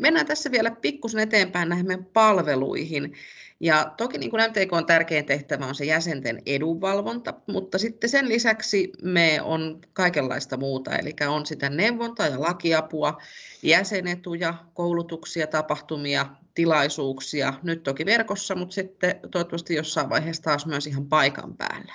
Mennään 0.00 0.26
tässä 0.26 0.50
vielä 0.50 0.70
pikkusen 0.70 1.20
eteenpäin 1.20 1.68
näihin 1.68 2.04
palveluihin. 2.04 3.12
Ja 3.62 3.92
toki 3.96 4.18
niin 4.18 4.30
kuin 4.30 4.42
MTK 4.50 4.72
on 4.72 4.86
tärkein 4.86 5.24
tehtävä 5.24 5.66
on 5.66 5.74
se 5.74 5.84
jäsenten 5.84 6.42
edunvalvonta, 6.46 7.34
mutta 7.46 7.78
sitten 7.78 8.10
sen 8.10 8.28
lisäksi 8.28 8.92
me 9.02 9.40
on 9.42 9.80
kaikenlaista 9.92 10.56
muuta, 10.56 10.96
eli 10.96 11.14
on 11.28 11.46
sitä 11.46 11.70
neuvontaa 11.70 12.28
ja 12.28 12.40
lakiapua, 12.40 13.18
jäsenetuja, 13.62 14.54
koulutuksia, 14.74 15.46
tapahtumia, 15.46 16.26
tilaisuuksia, 16.54 17.54
nyt 17.62 17.82
toki 17.82 18.06
verkossa, 18.06 18.54
mutta 18.54 18.74
sitten 18.74 19.20
toivottavasti 19.30 19.74
jossain 19.74 20.10
vaiheessa 20.10 20.42
taas 20.42 20.66
myös 20.66 20.86
ihan 20.86 21.06
paikan 21.06 21.56
päällä. 21.56 21.94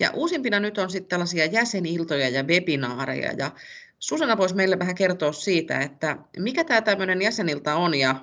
Ja 0.00 0.10
uusimpina 0.14 0.60
nyt 0.60 0.78
on 0.78 0.90
sitten 0.90 1.08
tällaisia 1.08 1.46
jäseniltoja 1.46 2.28
ja 2.28 2.42
webinaareja, 2.42 3.32
ja 3.32 3.50
Susanna 3.98 4.36
voisi 4.36 4.54
meille 4.54 4.78
vähän 4.78 4.94
kertoa 4.94 5.32
siitä, 5.32 5.78
että 5.78 6.16
mikä 6.38 6.64
tämä 6.64 6.80
tämmöinen 6.80 7.22
jäsenilta 7.22 7.74
on 7.74 7.94
ja 7.94 8.16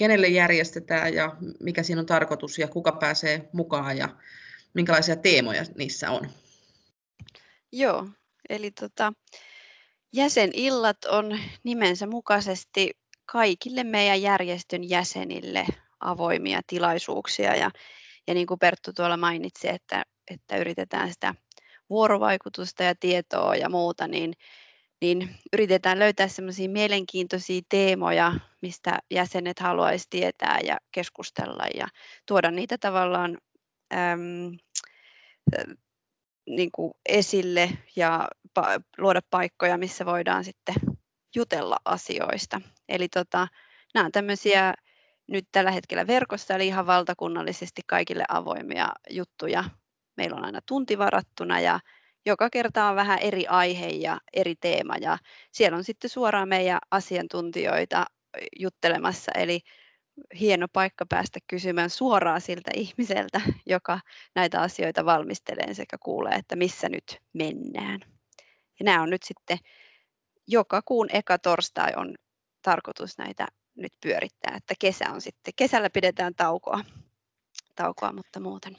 kenelle 0.00 0.28
järjestetään 0.28 1.14
ja 1.14 1.36
mikä 1.60 1.82
siinä 1.82 2.00
on 2.00 2.06
tarkoitus 2.06 2.58
ja 2.58 2.68
kuka 2.68 2.92
pääsee 2.92 3.48
mukaan 3.52 3.98
ja 3.98 4.08
minkälaisia 4.74 5.16
teemoja 5.16 5.64
niissä 5.76 6.10
on. 6.10 6.30
Joo, 7.72 8.08
eli 8.48 8.70
tota, 8.70 9.12
jäsenillat 10.12 11.04
on 11.04 11.38
nimensä 11.64 12.06
mukaisesti 12.06 12.90
kaikille 13.26 13.84
meidän 13.84 14.22
järjestön 14.22 14.88
jäsenille 14.88 15.66
avoimia 16.00 16.60
tilaisuuksia 16.66 17.56
ja, 17.56 17.70
ja 18.26 18.34
niin 18.34 18.46
kuin 18.46 18.58
Perttu 18.58 18.92
tuolla 18.92 19.16
mainitsi, 19.16 19.68
että, 19.68 20.04
että 20.30 20.56
yritetään 20.56 21.12
sitä 21.12 21.34
vuorovaikutusta 21.90 22.82
ja 22.82 22.94
tietoa 23.00 23.56
ja 23.56 23.68
muuta, 23.68 24.08
niin, 24.08 24.32
niin 25.00 25.36
yritetään 25.52 25.98
löytää 25.98 26.28
semmoisia 26.28 26.68
mielenkiintoisia 26.68 27.60
teemoja, 27.68 28.32
mistä 28.62 28.98
jäsenet 29.10 29.58
haluaisi 29.58 30.06
tietää 30.10 30.58
ja 30.64 30.78
keskustella 30.92 31.64
ja 31.74 31.86
tuoda 32.26 32.50
niitä 32.50 32.78
tavallaan 32.78 33.38
äm, 33.94 34.56
niin 36.46 36.70
kuin 36.72 36.92
esille 37.08 37.70
ja 37.96 38.28
pa- 38.60 38.82
luoda 38.98 39.20
paikkoja, 39.30 39.78
missä 39.78 40.06
voidaan 40.06 40.44
sitten 40.44 40.74
jutella 41.36 41.76
asioista. 41.84 42.60
Eli 42.88 43.08
tota, 43.08 43.48
nämä 43.94 44.06
on 44.06 44.12
tämmöisiä 44.12 44.74
nyt 45.28 45.48
tällä 45.52 45.70
hetkellä 45.70 46.06
verkossa, 46.06 46.54
eli 46.54 46.66
ihan 46.66 46.86
valtakunnallisesti 46.86 47.82
kaikille 47.86 48.24
avoimia 48.28 48.88
juttuja. 49.10 49.64
Meillä 50.16 50.36
on 50.36 50.44
aina 50.44 50.60
tunti 50.66 50.98
varattuna 50.98 51.60
ja 51.60 51.80
joka 52.26 52.50
kerta 52.50 52.88
on 52.88 52.96
vähän 52.96 53.18
eri 53.18 53.46
aihe 53.46 53.86
ja 53.86 54.20
eri 54.32 54.54
teema 54.56 54.94
ja 55.00 55.18
siellä 55.52 55.78
on 55.78 55.84
sitten 55.84 56.10
suoraan 56.10 56.48
meidän 56.48 56.78
asiantuntijoita 56.90 58.06
juttelemassa, 58.58 59.32
eli 59.34 59.60
hieno 60.40 60.66
paikka 60.72 61.06
päästä 61.06 61.38
kysymään 61.46 61.90
suoraan 61.90 62.40
siltä 62.40 62.70
ihmiseltä, 62.74 63.40
joka 63.66 64.00
näitä 64.34 64.60
asioita 64.60 65.04
valmistelee 65.04 65.74
sekä 65.74 65.96
kuulee, 66.02 66.32
että 66.32 66.56
missä 66.56 66.88
nyt 66.88 67.20
mennään. 67.32 68.00
Ja 68.80 68.84
nämä 68.84 69.02
on 69.02 69.10
nyt 69.10 69.22
sitten 69.22 69.58
joka 70.46 70.82
kuun 70.84 71.08
eka 71.12 71.38
torstai 71.38 71.92
on 71.96 72.14
tarkoitus 72.62 73.18
näitä 73.18 73.46
nyt 73.76 73.92
pyörittää, 74.02 74.54
että 74.56 74.74
kesä 74.78 75.04
on 75.12 75.20
sitten, 75.20 75.54
kesällä 75.56 75.90
pidetään 75.90 76.34
taukoa, 76.34 76.84
taukoa 77.76 78.12
mutta 78.12 78.40
muuten. 78.40 78.76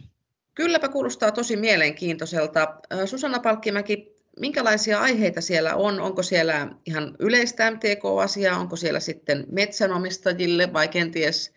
Kylläpä 0.55 0.89
kuulostaa 0.89 1.31
tosi 1.31 1.55
mielenkiintoiselta. 1.55 2.75
Susanna 3.05 3.39
Palkkimäki, 3.39 4.15
minkälaisia 4.39 5.01
aiheita 5.01 5.41
siellä 5.41 5.75
on? 5.75 6.00
Onko 6.00 6.24
siellä 6.24 6.67
ihan 6.86 7.15
yleistä 7.20 7.72
MTK-asiaa, 7.72 8.60
onko 8.60 8.75
siellä 8.75 9.00
sitten 9.00 9.46
metsänomistajille 9.51 10.74
vai 10.74 10.88
kenties 10.88 11.53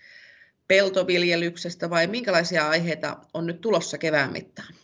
peltoviljelyksestä 0.68 1.90
vai 1.90 2.06
minkälaisia 2.06 2.68
aiheita 2.68 3.16
on 3.34 3.46
nyt 3.46 3.60
tulossa 3.60 3.98
kevään 3.98 4.32
mittaan? 4.32 4.74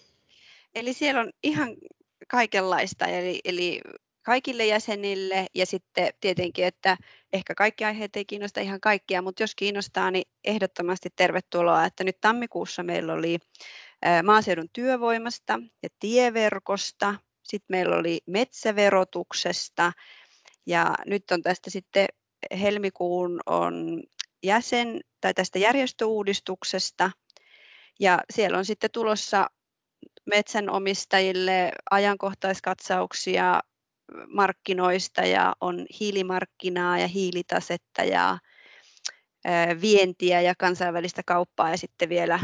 Eli 0.75 0.93
siellä 0.93 1.21
on 1.21 1.31
ihan 1.43 1.77
kaikenlaista, 2.29 3.07
eli, 3.07 3.41
eli 3.45 3.81
kaikille 4.23 4.67
jäsenille 4.67 5.47
ja 5.55 5.67
sitten 5.67 6.13
tietenkin, 6.21 6.65
että 6.65 6.97
ehkä 7.33 7.55
kaikki 7.55 7.85
aiheet 7.85 8.17
ei 8.17 8.25
kiinnosta 8.25 8.61
ihan 8.61 8.81
kaikkia, 8.81 9.23
mutta 9.23 9.43
jos 9.43 9.55
kiinnostaa, 9.55 10.11
niin 10.11 10.29
ehdottomasti 10.45 11.09
tervetuloa. 11.17 11.85
Että 11.85 12.05
nyt 12.05 12.21
tammikuussa 12.21 12.83
meillä 12.83 13.13
oli 13.13 13.39
maaseudun 14.23 14.69
työvoimasta 14.73 15.59
ja 15.83 15.89
tieverkosta, 16.01 17.15
sitten 17.43 17.77
meillä 17.77 17.97
oli 17.97 18.21
metsäverotuksesta. 18.27 19.93
Ja 20.67 20.95
nyt 21.07 21.31
on 21.31 21.43
tästä 21.43 21.71
sitten 21.71 22.07
helmikuun 22.61 23.41
on 23.47 24.03
jäsen 24.43 25.01
tai 25.21 25.35
tästä 25.35 25.59
järjestöuudistuksesta. 25.59 27.11
Ja 28.01 28.19
siellä 28.33 28.59
on 28.59 28.65
sitten 28.65 28.91
tulossa 28.91 29.51
metsänomistajille 30.27 31.73
ajankohtaiskatsauksia 31.91 33.61
markkinoista 34.29 35.21
ja 35.21 35.53
on 35.61 35.87
hiilimarkkinaa 36.01 36.99
ja 36.99 37.07
hiilitasetta 37.07 38.05
ja 38.05 38.39
vientiä 39.81 40.41
ja 40.41 40.55
kansainvälistä 40.59 41.23
kauppaa 41.27 41.71
ja 41.71 41.79
sitten 41.79 42.09
vielä 42.09 42.41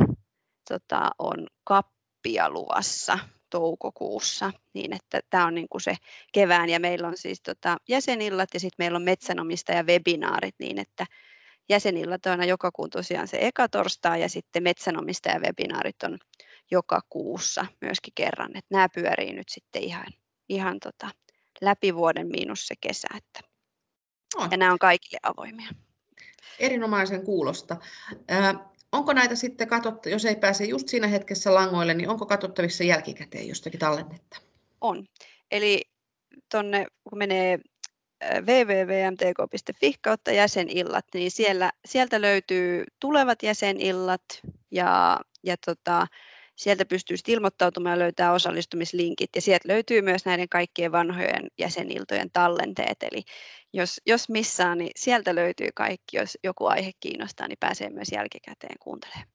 tota, 0.68 1.10
on 1.18 1.46
kappia 1.64 2.50
luvassa 2.50 3.18
toukokuussa, 3.50 4.52
niin 4.74 4.92
että 4.92 5.20
tämä 5.30 5.46
on 5.46 5.54
niin 5.54 5.68
kuin 5.70 5.80
se 5.80 5.96
kevään 6.32 6.68
ja 6.68 6.80
meillä 6.80 7.08
on 7.08 7.16
siis 7.16 7.40
tota 7.42 7.76
jäsenillat 7.88 8.48
ja 8.54 8.60
sitten 8.60 8.84
meillä 8.84 8.96
on 8.96 9.02
metsänomistaja 9.02 9.82
webinaarit 9.82 10.54
niin, 10.58 10.78
että 10.78 11.06
jäsenillat 11.68 12.26
on 12.26 12.30
aina 12.30 12.44
joka 12.44 12.70
kuun 12.70 12.90
tosiaan 12.90 13.28
se 13.28 13.38
eka 13.40 13.68
torstai 13.68 14.20
ja 14.20 14.28
sitten 14.28 14.62
metsänomistaja 14.62 15.40
webinaarit 15.40 16.02
on 16.02 16.18
joka 16.70 17.00
kuussa 17.08 17.66
myöskin 17.80 18.12
kerran, 18.14 18.56
että 18.56 18.74
nämä 18.74 18.88
pyörii 18.94 19.32
nyt 19.32 19.48
sitten 19.48 19.82
ihan, 19.82 20.06
ihan 20.48 20.80
tota, 20.80 21.10
läpi 21.60 21.94
vuoden 21.94 22.26
miinus 22.26 22.66
se 22.66 22.74
kesä, 22.80 23.08
että 23.16 23.40
no. 24.36 24.48
ja 24.50 24.56
nämä 24.56 24.72
on 24.72 24.78
kaikille 24.78 25.20
avoimia. 25.22 25.68
Erinomaisen 26.58 27.24
kuulosta. 27.24 27.76
Onko 28.96 29.12
näitä 29.12 29.34
sitten 29.34 29.68
katsottu, 29.68 30.08
jos 30.08 30.24
ei 30.24 30.36
pääse 30.36 30.64
just 30.64 30.88
siinä 30.88 31.06
hetkessä 31.06 31.54
langoille, 31.54 31.94
niin 31.94 32.08
onko 32.08 32.26
katsottavissa 32.26 32.84
jälkikäteen 32.84 33.48
jostakin 33.48 33.80
tallennetta? 33.80 34.40
On. 34.80 35.06
Eli 35.50 35.82
tuonne, 36.50 36.86
kun 37.04 37.18
menee 37.18 37.58
www.mtk.fi 38.24 39.94
kautta 40.02 40.32
jäsenillat, 40.32 41.04
niin 41.14 41.30
siellä, 41.30 41.72
sieltä 41.84 42.20
löytyy 42.20 42.84
tulevat 43.00 43.42
jäsenillat 43.42 44.24
ja, 44.70 45.20
ja 45.42 45.56
tota, 45.66 46.06
sieltä 46.56 46.84
pystyy 46.84 47.16
ilmoittautumaan 47.28 47.92
ja 47.92 47.98
löytää 47.98 48.32
osallistumislinkit 48.32 49.30
ja 49.34 49.40
sieltä 49.40 49.68
löytyy 49.68 50.02
myös 50.02 50.24
näiden 50.24 50.48
kaikkien 50.48 50.92
vanhojen 50.92 51.48
jäseniltojen 51.58 52.30
tallenteet. 52.32 53.02
Eli 53.02 53.22
jos, 53.72 54.00
jos 54.06 54.28
missään, 54.28 54.78
niin 54.78 54.90
sieltä 54.96 55.34
löytyy 55.34 55.68
kaikki. 55.74 56.16
Jos 56.16 56.38
joku 56.44 56.66
aihe 56.66 56.90
kiinnostaa, 57.00 57.48
niin 57.48 57.58
pääsee 57.60 57.90
myös 57.90 58.08
jälkikäteen 58.12 58.76
kuuntelemaan. 58.80 59.28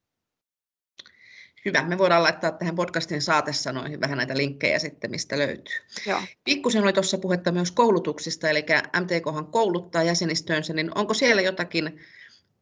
Hyvä. 1.66 1.84
Me 1.84 1.98
voidaan 1.98 2.24
laittaa 2.24 2.52
tähän 2.52 2.76
podcastin 2.76 3.22
saatesanoihin 3.22 4.02
vähän 4.02 4.18
näitä 4.18 4.38
linkkejä 4.38 4.80
sitten, 4.80 5.12
mistä 5.12 5.38
löytyy. 5.38 5.76
Joo. 6.08 6.22
Pikkusen 6.44 6.84
oli 6.84 6.94
tuossa 6.94 7.18
puhetta 7.18 7.52
myös 7.52 7.72
koulutuksista, 7.72 8.50
eli 8.50 8.66
MTKhan 9.00 9.48
kouluttaa 9.48 10.04
jäsenistönsä, 10.04 10.74
niin 10.74 10.98
onko 10.98 11.14
siellä 11.14 11.42
jotakin 11.42 12.00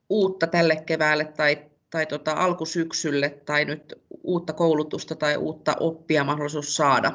uutta 0.10 0.48
tälle 0.48 0.76
keväälle 0.86 1.26
tai, 1.26 1.70
tai 1.90 2.06
tota 2.06 2.32
alkusyksylle 2.32 3.30
tai 3.30 3.66
nyt 3.66 3.94
uutta 4.24 4.54
koulutusta 4.54 5.16
tai 5.16 5.38
uutta 5.38 5.76
oppia 5.80 6.24
mahdollisuus 6.24 6.76
saada? 6.76 7.12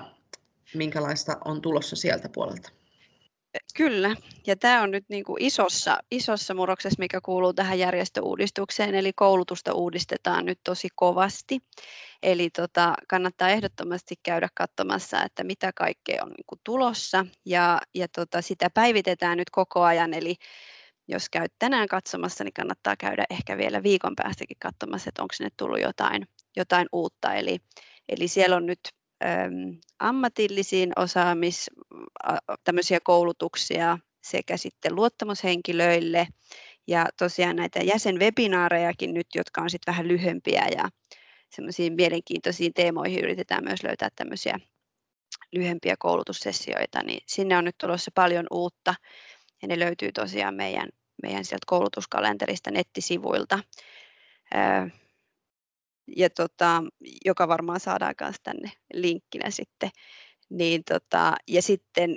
Minkälaista 0.75 1.37
on 1.45 1.61
tulossa 1.61 1.97
sieltä 1.97 2.29
puolelta? 2.29 2.71
Kyllä, 3.77 4.17
ja 4.47 4.57
tämä 4.57 4.83
on 4.83 4.91
nyt 4.91 5.05
niin 5.09 5.25
kuin 5.25 5.43
isossa, 5.43 5.99
isossa 6.11 6.55
murroksessa, 6.55 6.99
mikä 6.99 7.21
kuuluu 7.21 7.53
tähän 7.53 7.79
järjestöuudistukseen, 7.79 8.95
eli 8.95 9.13
koulutusta 9.13 9.75
uudistetaan 9.75 10.47
nyt 10.47 10.61
tosi 10.65 10.89
kovasti. 10.95 11.59
Eli 12.23 12.51
tota, 12.51 12.95
kannattaa 13.09 13.49
ehdottomasti 13.49 14.15
käydä 14.23 14.49
katsomassa, 14.55 15.23
että 15.23 15.45
mitä 15.45 15.73
kaikkea 15.73 16.23
on 16.23 16.29
niin 16.31 16.45
kuin 16.47 16.61
tulossa, 16.65 17.27
ja, 17.45 17.81
ja 17.95 18.09
tota, 18.09 18.43
sitä 18.43 18.71
päivitetään 18.71 19.39
nyt 19.39 19.51
koko 19.51 19.83
ajan, 19.83 20.15
eli 20.15 20.37
jos 21.09 21.31
käyt 21.31 21.53
tänään 21.59 21.89
katsomassa, 21.89 22.45
niin 22.45 22.53
kannattaa 22.53 22.97
käydä 22.97 23.25
ehkä 23.31 23.59
vielä 23.59 23.83
viikon 23.83 24.17
päästäkin 24.17 24.57
katsomassa, 24.61 25.09
että 25.09 25.23
onko 25.23 25.35
sinne 25.35 25.51
tullut 25.57 25.81
jotain, 25.81 26.29
jotain 26.57 26.87
uutta. 26.93 27.35
Eli, 27.35 27.59
eli 28.09 28.29
siellä 28.29 28.57
on 28.57 28.67
nyt 28.67 28.81
ammatillisiin 29.99 30.93
osaamis, 30.97 31.71
tämmöisiä 32.65 32.99
koulutuksia 33.05 33.99
sekä 34.25 34.57
sitten 34.57 34.95
luottamushenkilöille 34.95 36.27
ja 36.87 37.07
tosiaan 37.19 37.57
näitä 37.57 37.81
jäsenwebinaarejakin 37.83 39.15
nyt, 39.15 39.27
jotka 39.35 39.61
on 39.61 39.71
sitten 39.71 39.93
vähän 39.93 40.09
lyhyempiä 40.09 40.67
ja 40.77 40.89
semmoisiin 41.51 41.93
mielenkiintoisiin 41.93 42.75
teemoihin 42.75 43.25
yritetään 43.25 43.65
myös 43.65 43.83
löytää 43.83 44.09
tämmöisiä 44.17 44.59
lyhyempiä 45.53 45.95
koulutussessioita, 45.99 47.03
niin 47.03 47.21
sinne 47.27 47.57
on 47.57 47.65
nyt 47.65 47.79
tulossa 47.81 48.11
paljon 48.15 48.47
uutta 48.51 48.95
ja 49.65 49.69
ne 49.69 49.79
löytyy 49.79 50.13
tosiaan 50.13 50.55
meidän, 50.55 50.89
meidän 51.23 51.45
sieltä 51.45 51.65
koulutuskalenterista 51.67 52.71
nettisivuilta 52.71 53.59
ja 56.17 56.31
tota, 56.31 56.83
joka 57.25 57.49
varmaan 57.49 57.81
saadaan 57.81 58.15
myös 58.21 58.37
tänne 58.43 58.73
linkkinä 58.93 59.51
sitten. 59.51 59.91
Niin 60.51 60.85
tota, 60.85 61.35
ja 61.49 61.63
sitten 61.63 62.17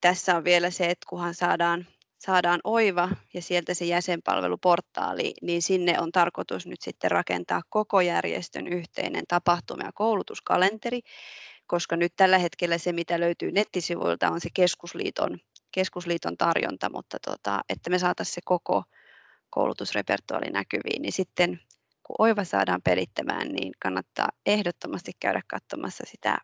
tässä 0.00 0.36
on 0.36 0.44
vielä 0.44 0.70
se, 0.70 0.84
että 0.84 1.06
kunhan 1.08 1.34
saadaan 1.34 1.86
saadaan 2.18 2.60
Oiva 2.64 3.08
ja 3.34 3.42
sieltä 3.42 3.74
se 3.74 3.84
jäsenpalveluportaali, 3.84 5.34
niin 5.42 5.62
sinne 5.62 6.00
on 6.00 6.12
tarkoitus 6.12 6.66
nyt 6.66 6.82
sitten 6.82 7.10
rakentaa 7.10 7.62
koko 7.68 8.00
järjestön 8.00 8.66
yhteinen 8.66 9.24
tapahtuma- 9.28 9.84
ja 9.84 9.92
koulutuskalenteri, 9.94 11.00
koska 11.66 11.96
nyt 11.96 12.12
tällä 12.16 12.38
hetkellä 12.38 12.78
se, 12.78 12.92
mitä 12.92 13.20
löytyy 13.20 13.52
nettisivuilta, 13.52 14.30
on 14.30 14.40
se 14.40 14.48
keskusliiton, 14.54 15.38
keskusliiton 15.76 16.36
tarjonta, 16.36 16.90
mutta 16.90 17.18
tota, 17.26 17.60
että 17.68 17.90
me 17.90 17.98
saataisiin 17.98 18.34
se 18.34 18.40
koko 18.44 18.82
koulutusrepertuaali 19.50 20.50
näkyviin, 20.50 21.02
niin 21.02 21.12
sitten 21.12 21.60
kun 22.02 22.16
Oiva 22.18 22.44
saadaan 22.44 22.82
pelittämään, 22.82 23.48
niin 23.48 23.72
kannattaa 23.82 24.28
ehdottomasti 24.46 25.12
käydä 25.20 25.42
katsomassa 25.46 26.04
sitä 26.06 26.38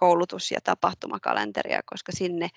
koulutus- 0.00 0.50
ja 0.50 0.60
tapahtumakalenteria, 0.64 1.80
koska 1.86 2.12
sinne 2.12 2.48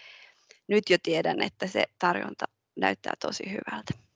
nyt 0.67 0.89
jo 0.89 0.97
tiedän, 1.03 1.41
että 1.41 1.67
se 1.67 1.83
tarjonta 1.99 2.45
näyttää 2.79 3.13
tosi 3.21 3.43
hyvältä. 3.51 4.06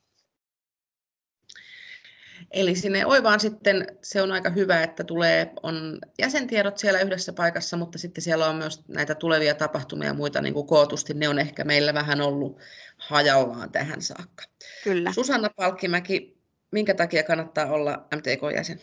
Eli 2.52 2.76
sinne 2.76 3.06
Oivaan 3.06 3.40
sitten 3.40 3.88
se 4.02 4.22
on 4.22 4.32
aika 4.32 4.50
hyvä, 4.50 4.84
että 4.84 5.04
tulee, 5.04 5.52
on 5.64 6.00
jäsentiedot 6.20 6.78
siellä 6.78 7.00
yhdessä 7.00 7.34
paikassa, 7.34 7.78
mutta 7.78 7.98
sitten 7.98 8.22
siellä 8.22 8.48
on 8.48 8.56
myös 8.56 8.84
näitä 8.88 9.16
tulevia 9.16 9.56
tapahtumia 9.56 10.08
ja 10.08 10.14
muita 10.14 10.42
niin 10.42 10.54
kuin 10.54 10.68
kootusti. 10.68 11.14
Ne 11.14 11.30
on 11.30 11.40
ehkä 11.40 11.64
meillä 11.64 11.94
vähän 11.94 12.22
ollut 12.22 12.60
hajallaan 12.98 13.72
tähän 13.72 14.02
saakka. 14.02 14.44
Kyllä. 14.84 15.14
Susanna 15.14 15.50
Palkkimäki, 15.56 16.38
minkä 16.72 16.94
takia 16.94 17.24
kannattaa 17.24 17.72
olla 17.72 18.08
MTK-jäsen? 18.16 18.82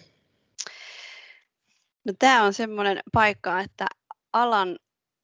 No, 2.05 2.13
tämä 2.19 2.43
on 2.43 2.55
semmoinen 2.55 3.01
paikka, 3.13 3.61
että 3.61 3.87
alan, 4.33 4.79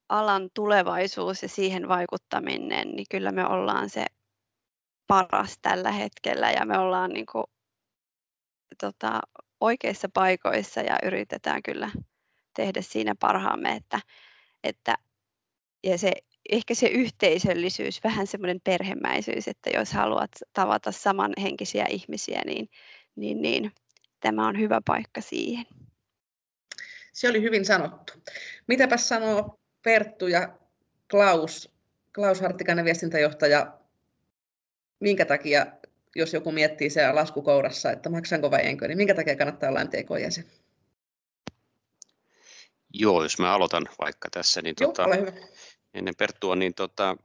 alan 0.09 0.51
tulevaisuus 0.55 1.42
ja 1.42 1.49
siihen 1.49 1.88
vaikuttaminen, 1.88 2.88
niin 2.88 3.07
kyllä 3.11 3.33
me 3.33 3.47
ollaan 3.47 3.90
se 3.90 4.05
paras 5.07 5.59
tällä 5.62 5.90
hetkellä 5.90 6.51
ja 6.51 6.66
me 6.66 6.79
ollaan 6.79 7.11
niin 7.11 7.27
kuin, 7.27 7.44
tota, 8.81 9.20
oikeissa 9.61 10.09
paikoissa 10.14 10.81
ja 10.81 10.98
yritetään 11.03 11.62
kyllä 11.62 11.90
tehdä 12.57 12.83
siinä 12.83 13.14
parhaamme, 13.20 13.72
että, 13.72 14.00
että 14.64 14.94
ja 15.85 15.98
se, 15.98 16.12
ehkä 16.50 16.74
se 16.74 16.87
yhteisöllisyys, 16.87 18.05
vähän 18.05 18.27
semmoinen 18.27 18.61
perhemäisyys, 18.64 19.48
että 19.48 19.70
jos 19.74 19.92
haluat 19.92 20.31
tavata 20.53 20.92
samanhenkisiä 20.92 21.87
ihmisiä, 21.90 22.42
niin, 22.46 22.68
niin, 23.16 23.42
niin 23.42 23.72
tämä 24.20 24.48
on 24.48 24.59
hyvä 24.59 24.81
paikka 24.85 25.20
siihen. 25.20 25.66
Se 27.12 27.29
oli 27.29 27.42
hyvin 27.42 27.64
sanottu. 27.64 28.12
Mitäpä 28.66 28.96
sanoo 28.96 29.61
Perttu 29.83 30.27
ja 30.27 30.59
Klaus, 31.11 31.70
Klaus 32.14 32.40
Hartikainen 32.40 32.85
viestintäjohtaja, 32.85 33.79
minkä 35.00 35.24
takia, 35.24 35.66
jos 36.16 36.33
joku 36.33 36.53
miettii 36.53 36.90
se 36.90 37.12
laskukourassa, 37.12 37.92
että 37.92 38.11
maksanko 38.11 38.50
vai 38.50 38.66
enkö, 38.66 38.88
niin 38.88 38.98
minkä 38.98 39.14
takia 39.14 39.37
kannattaa 39.37 39.70
olla 39.70 39.85
MTK-jäsen? 39.85 40.44
Joo, 42.94 43.22
jos 43.22 43.38
mä 43.38 43.55
aloitan 43.55 43.88
vaikka 44.00 44.31
tässä, 44.31 44.62
niin 44.62 44.74
Joo, 44.81 44.92
tota, 44.92 45.09
ennen 45.94 46.14
Perttua, 46.18 46.57
niin 46.57 46.74
tota, 46.74 47.16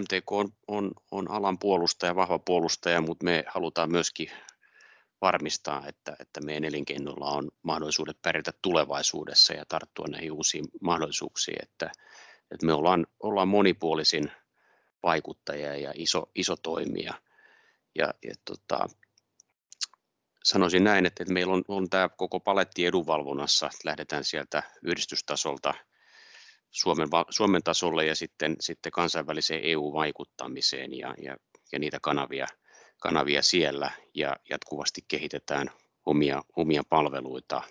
MTK 0.00 0.32
on, 0.32 0.48
on, 0.68 0.90
on 1.10 1.30
alan 1.30 1.58
puolustaja, 1.58 2.16
vahva 2.16 2.38
puolustaja, 2.38 3.00
mutta 3.00 3.24
me 3.24 3.44
halutaan 3.46 3.90
myöskin 3.90 4.30
varmistaa, 5.20 5.86
että, 5.86 6.16
että 6.20 6.40
meidän 6.40 6.64
elinkeinolla 6.64 7.30
on 7.30 7.50
mahdollisuudet 7.62 8.16
pärjätä 8.22 8.52
tulevaisuudessa 8.62 9.54
ja 9.54 9.64
tarttua 9.68 10.06
näihin 10.10 10.32
uusiin 10.32 10.64
mahdollisuuksiin, 10.80 11.62
että, 11.62 11.92
että 12.50 12.66
me 12.66 12.72
ollaan, 12.72 13.06
ollaan 13.20 13.48
monipuolisin 13.48 14.32
vaikuttaja 15.02 15.76
ja 15.76 15.92
iso, 15.94 16.30
iso 16.34 16.56
toimija. 16.56 17.14
Ja, 17.94 18.14
ja 18.22 18.34
tota, 18.44 18.88
sanoisin 20.44 20.84
näin, 20.84 21.06
että, 21.06 21.22
että 21.22 21.34
meillä 21.34 21.52
on, 21.52 21.64
on 21.68 21.90
tämä 21.90 22.08
koko 22.08 22.40
paletti 22.40 22.86
edunvalvonnassa, 22.86 23.66
että 23.66 23.88
lähdetään 23.88 24.24
sieltä 24.24 24.62
yhdistystasolta 24.82 25.74
Suomen, 26.70 27.08
Suomen 27.30 27.62
tasolle 27.62 28.06
ja 28.06 28.16
sitten, 28.16 28.56
sitten 28.60 28.92
kansainväliseen 28.92 29.60
EU-vaikuttamiseen 29.64 30.98
ja, 30.98 31.14
ja, 31.22 31.36
ja 31.72 31.78
niitä 31.78 31.98
kanavia, 32.02 32.46
kanavia 33.02 33.42
siellä. 33.42 33.90
Ja 34.14 34.36
jatkuvasti 34.50 35.04
kehitetään 35.08 35.70
omia, 36.06 36.42
omia 36.56 36.82
palveluita, 36.88 37.62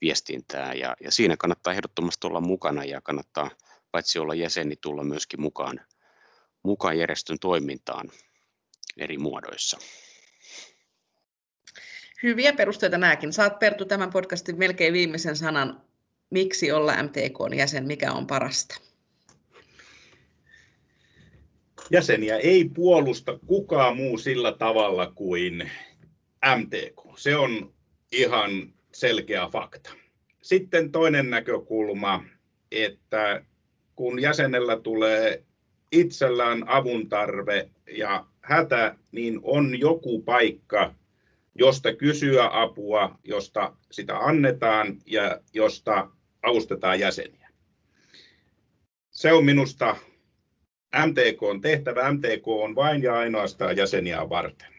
viestintää 0.00 0.74
ja, 0.74 0.96
ja 1.00 1.12
siinä 1.12 1.36
kannattaa 1.36 1.72
ehdottomasti 1.72 2.26
olla 2.26 2.40
mukana 2.40 2.84
ja 2.84 3.00
kannattaa 3.00 3.50
paitsi 3.90 4.18
olla 4.18 4.34
jäseni 4.34 4.76
tulla 4.76 5.04
myöskin 5.04 5.40
mukaan, 5.40 5.80
mukaan 6.62 6.98
järjestön 6.98 7.38
toimintaan 7.38 8.10
eri 8.96 9.18
muodoissa. 9.18 9.78
Hyviä 12.22 12.52
perusteita 12.52 12.98
nämäkin. 12.98 13.32
Saat 13.32 13.58
Perttu 13.58 13.84
tämän 13.84 14.10
podcastin 14.10 14.58
melkein 14.58 14.92
viimeisen 14.92 15.36
sanan. 15.36 15.80
Miksi 16.30 16.72
olla 16.72 17.02
MTK 17.02 17.56
jäsen? 17.56 17.86
Mikä 17.86 18.12
on 18.12 18.26
parasta? 18.26 18.80
Jäseniä 21.90 22.36
ei 22.36 22.70
puolusta 22.74 23.38
kukaan 23.46 23.96
muu 23.96 24.18
sillä 24.18 24.52
tavalla 24.52 25.12
kuin 25.14 25.70
MTK. 26.56 27.18
Se 27.18 27.36
on 27.36 27.74
ihan 28.12 28.74
selkeä 28.92 29.48
fakta. 29.52 29.90
Sitten 30.42 30.92
toinen 30.92 31.30
näkökulma, 31.30 32.24
että 32.72 33.44
kun 33.96 34.22
jäsenellä 34.22 34.80
tulee 34.80 35.44
itsellään 35.92 36.68
avun 36.68 37.08
tarve 37.08 37.70
ja 37.98 38.26
hätä, 38.44 38.94
niin 39.12 39.40
on 39.42 39.80
joku 39.80 40.22
paikka, 40.22 40.94
josta 41.54 41.94
kysyä 41.94 42.48
apua, 42.52 43.18
josta 43.24 43.76
sitä 43.90 44.18
annetaan 44.18 44.96
ja 45.06 45.40
josta 45.52 46.10
avustetaan 46.42 47.00
jäseniä. 47.00 47.48
Se 49.10 49.32
on 49.32 49.44
minusta 49.44 49.96
MTK 51.06 51.42
on 51.42 51.60
tehtävä. 51.60 52.12
MTK 52.12 52.48
on 52.48 52.74
vain 52.74 53.02
ja 53.02 53.14
ainoastaan 53.14 53.76
jäseniä 53.76 54.28
varten. 54.28 54.74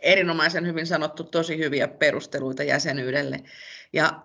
Erinomaisen 0.00 0.66
hyvin 0.66 0.86
sanottu, 0.86 1.24
tosi 1.24 1.58
hyviä 1.58 1.88
perusteluita 1.88 2.62
jäsenyydelle. 2.62 3.40
Ja 3.92 4.22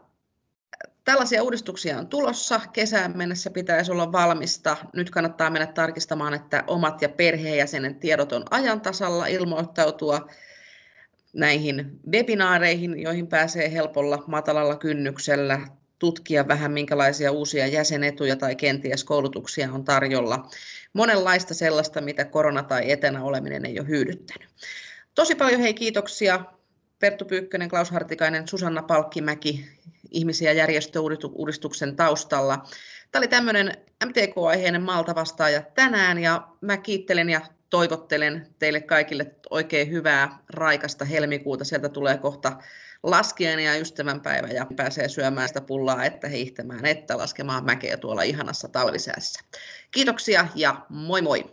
tällaisia 1.09 1.43
uudistuksia 1.43 1.97
on 1.97 2.07
tulossa. 2.07 2.61
Kesään 2.73 3.17
mennessä 3.17 3.49
pitäisi 3.49 3.91
olla 3.91 4.11
valmista. 4.11 4.77
Nyt 4.93 5.09
kannattaa 5.09 5.49
mennä 5.49 5.67
tarkistamaan, 5.67 6.33
että 6.33 6.63
omat 6.67 7.01
ja 7.01 7.09
perheenjäsenen 7.09 7.95
tiedot 7.95 8.31
on 8.31 8.43
ajan 8.51 8.81
tasalla, 8.81 9.27
ilmoittautua 9.27 10.27
näihin 11.33 11.99
webinaareihin, 12.11 12.99
joihin 12.99 13.27
pääsee 13.27 13.73
helpolla 13.73 14.23
matalalla 14.27 14.75
kynnyksellä, 14.75 15.61
tutkia 15.99 16.47
vähän 16.47 16.71
minkälaisia 16.71 17.31
uusia 17.31 17.67
jäsenetuja 17.67 18.35
tai 18.35 18.55
kenties 18.55 19.03
koulutuksia 19.03 19.69
on 19.73 19.85
tarjolla. 19.85 20.49
Monenlaista 20.93 21.53
sellaista, 21.53 22.01
mitä 22.01 22.25
korona 22.25 22.63
tai 22.63 22.91
etänä 22.91 23.23
oleminen 23.23 23.65
ei 23.65 23.79
ole 23.79 23.87
hyödyttänyt. 23.87 24.49
Tosi 25.15 25.35
paljon 25.35 25.61
hei 25.61 25.73
kiitoksia 25.73 26.45
Perttu 26.99 27.25
Pyykkönen, 27.25 27.69
Klaus 27.69 27.91
Hartikainen, 27.91 28.47
Susanna 28.47 28.83
Palkkimäki 28.83 29.79
ihmisiä 30.11 30.51
järjestöuudistuksen 30.51 31.95
taustalla. 31.95 32.57
Tämä 33.11 33.19
oli 33.19 33.27
tämmöinen 33.27 33.73
MTK-aiheinen 34.05 34.81
Malta 34.81 35.15
vastaaja 35.15 35.61
tänään 35.61 36.17
ja 36.17 36.47
mä 36.61 36.77
kiittelen 36.77 37.29
ja 37.29 37.41
toivottelen 37.69 38.47
teille 38.59 38.81
kaikille 38.81 39.35
oikein 39.49 39.91
hyvää 39.91 40.39
raikasta 40.49 41.05
helmikuuta. 41.05 41.63
Sieltä 41.63 41.89
tulee 41.89 42.17
kohta 42.17 42.57
laskiainen 43.03 43.65
ja 43.65 43.79
ystävänpäivä 43.79 44.47
ja 44.47 44.67
pääsee 44.75 45.09
syömään 45.09 45.47
sitä 45.47 45.61
pullaa, 45.61 46.05
että 46.05 46.27
hiihtämään, 46.27 46.85
että 46.85 47.17
laskemaan 47.17 47.65
mäkeä 47.65 47.97
tuolla 47.97 48.21
ihanassa 48.21 48.67
talvisäässä. 48.67 49.39
Kiitoksia 49.91 50.47
ja 50.55 50.85
moi 50.89 51.21
moi! 51.21 51.45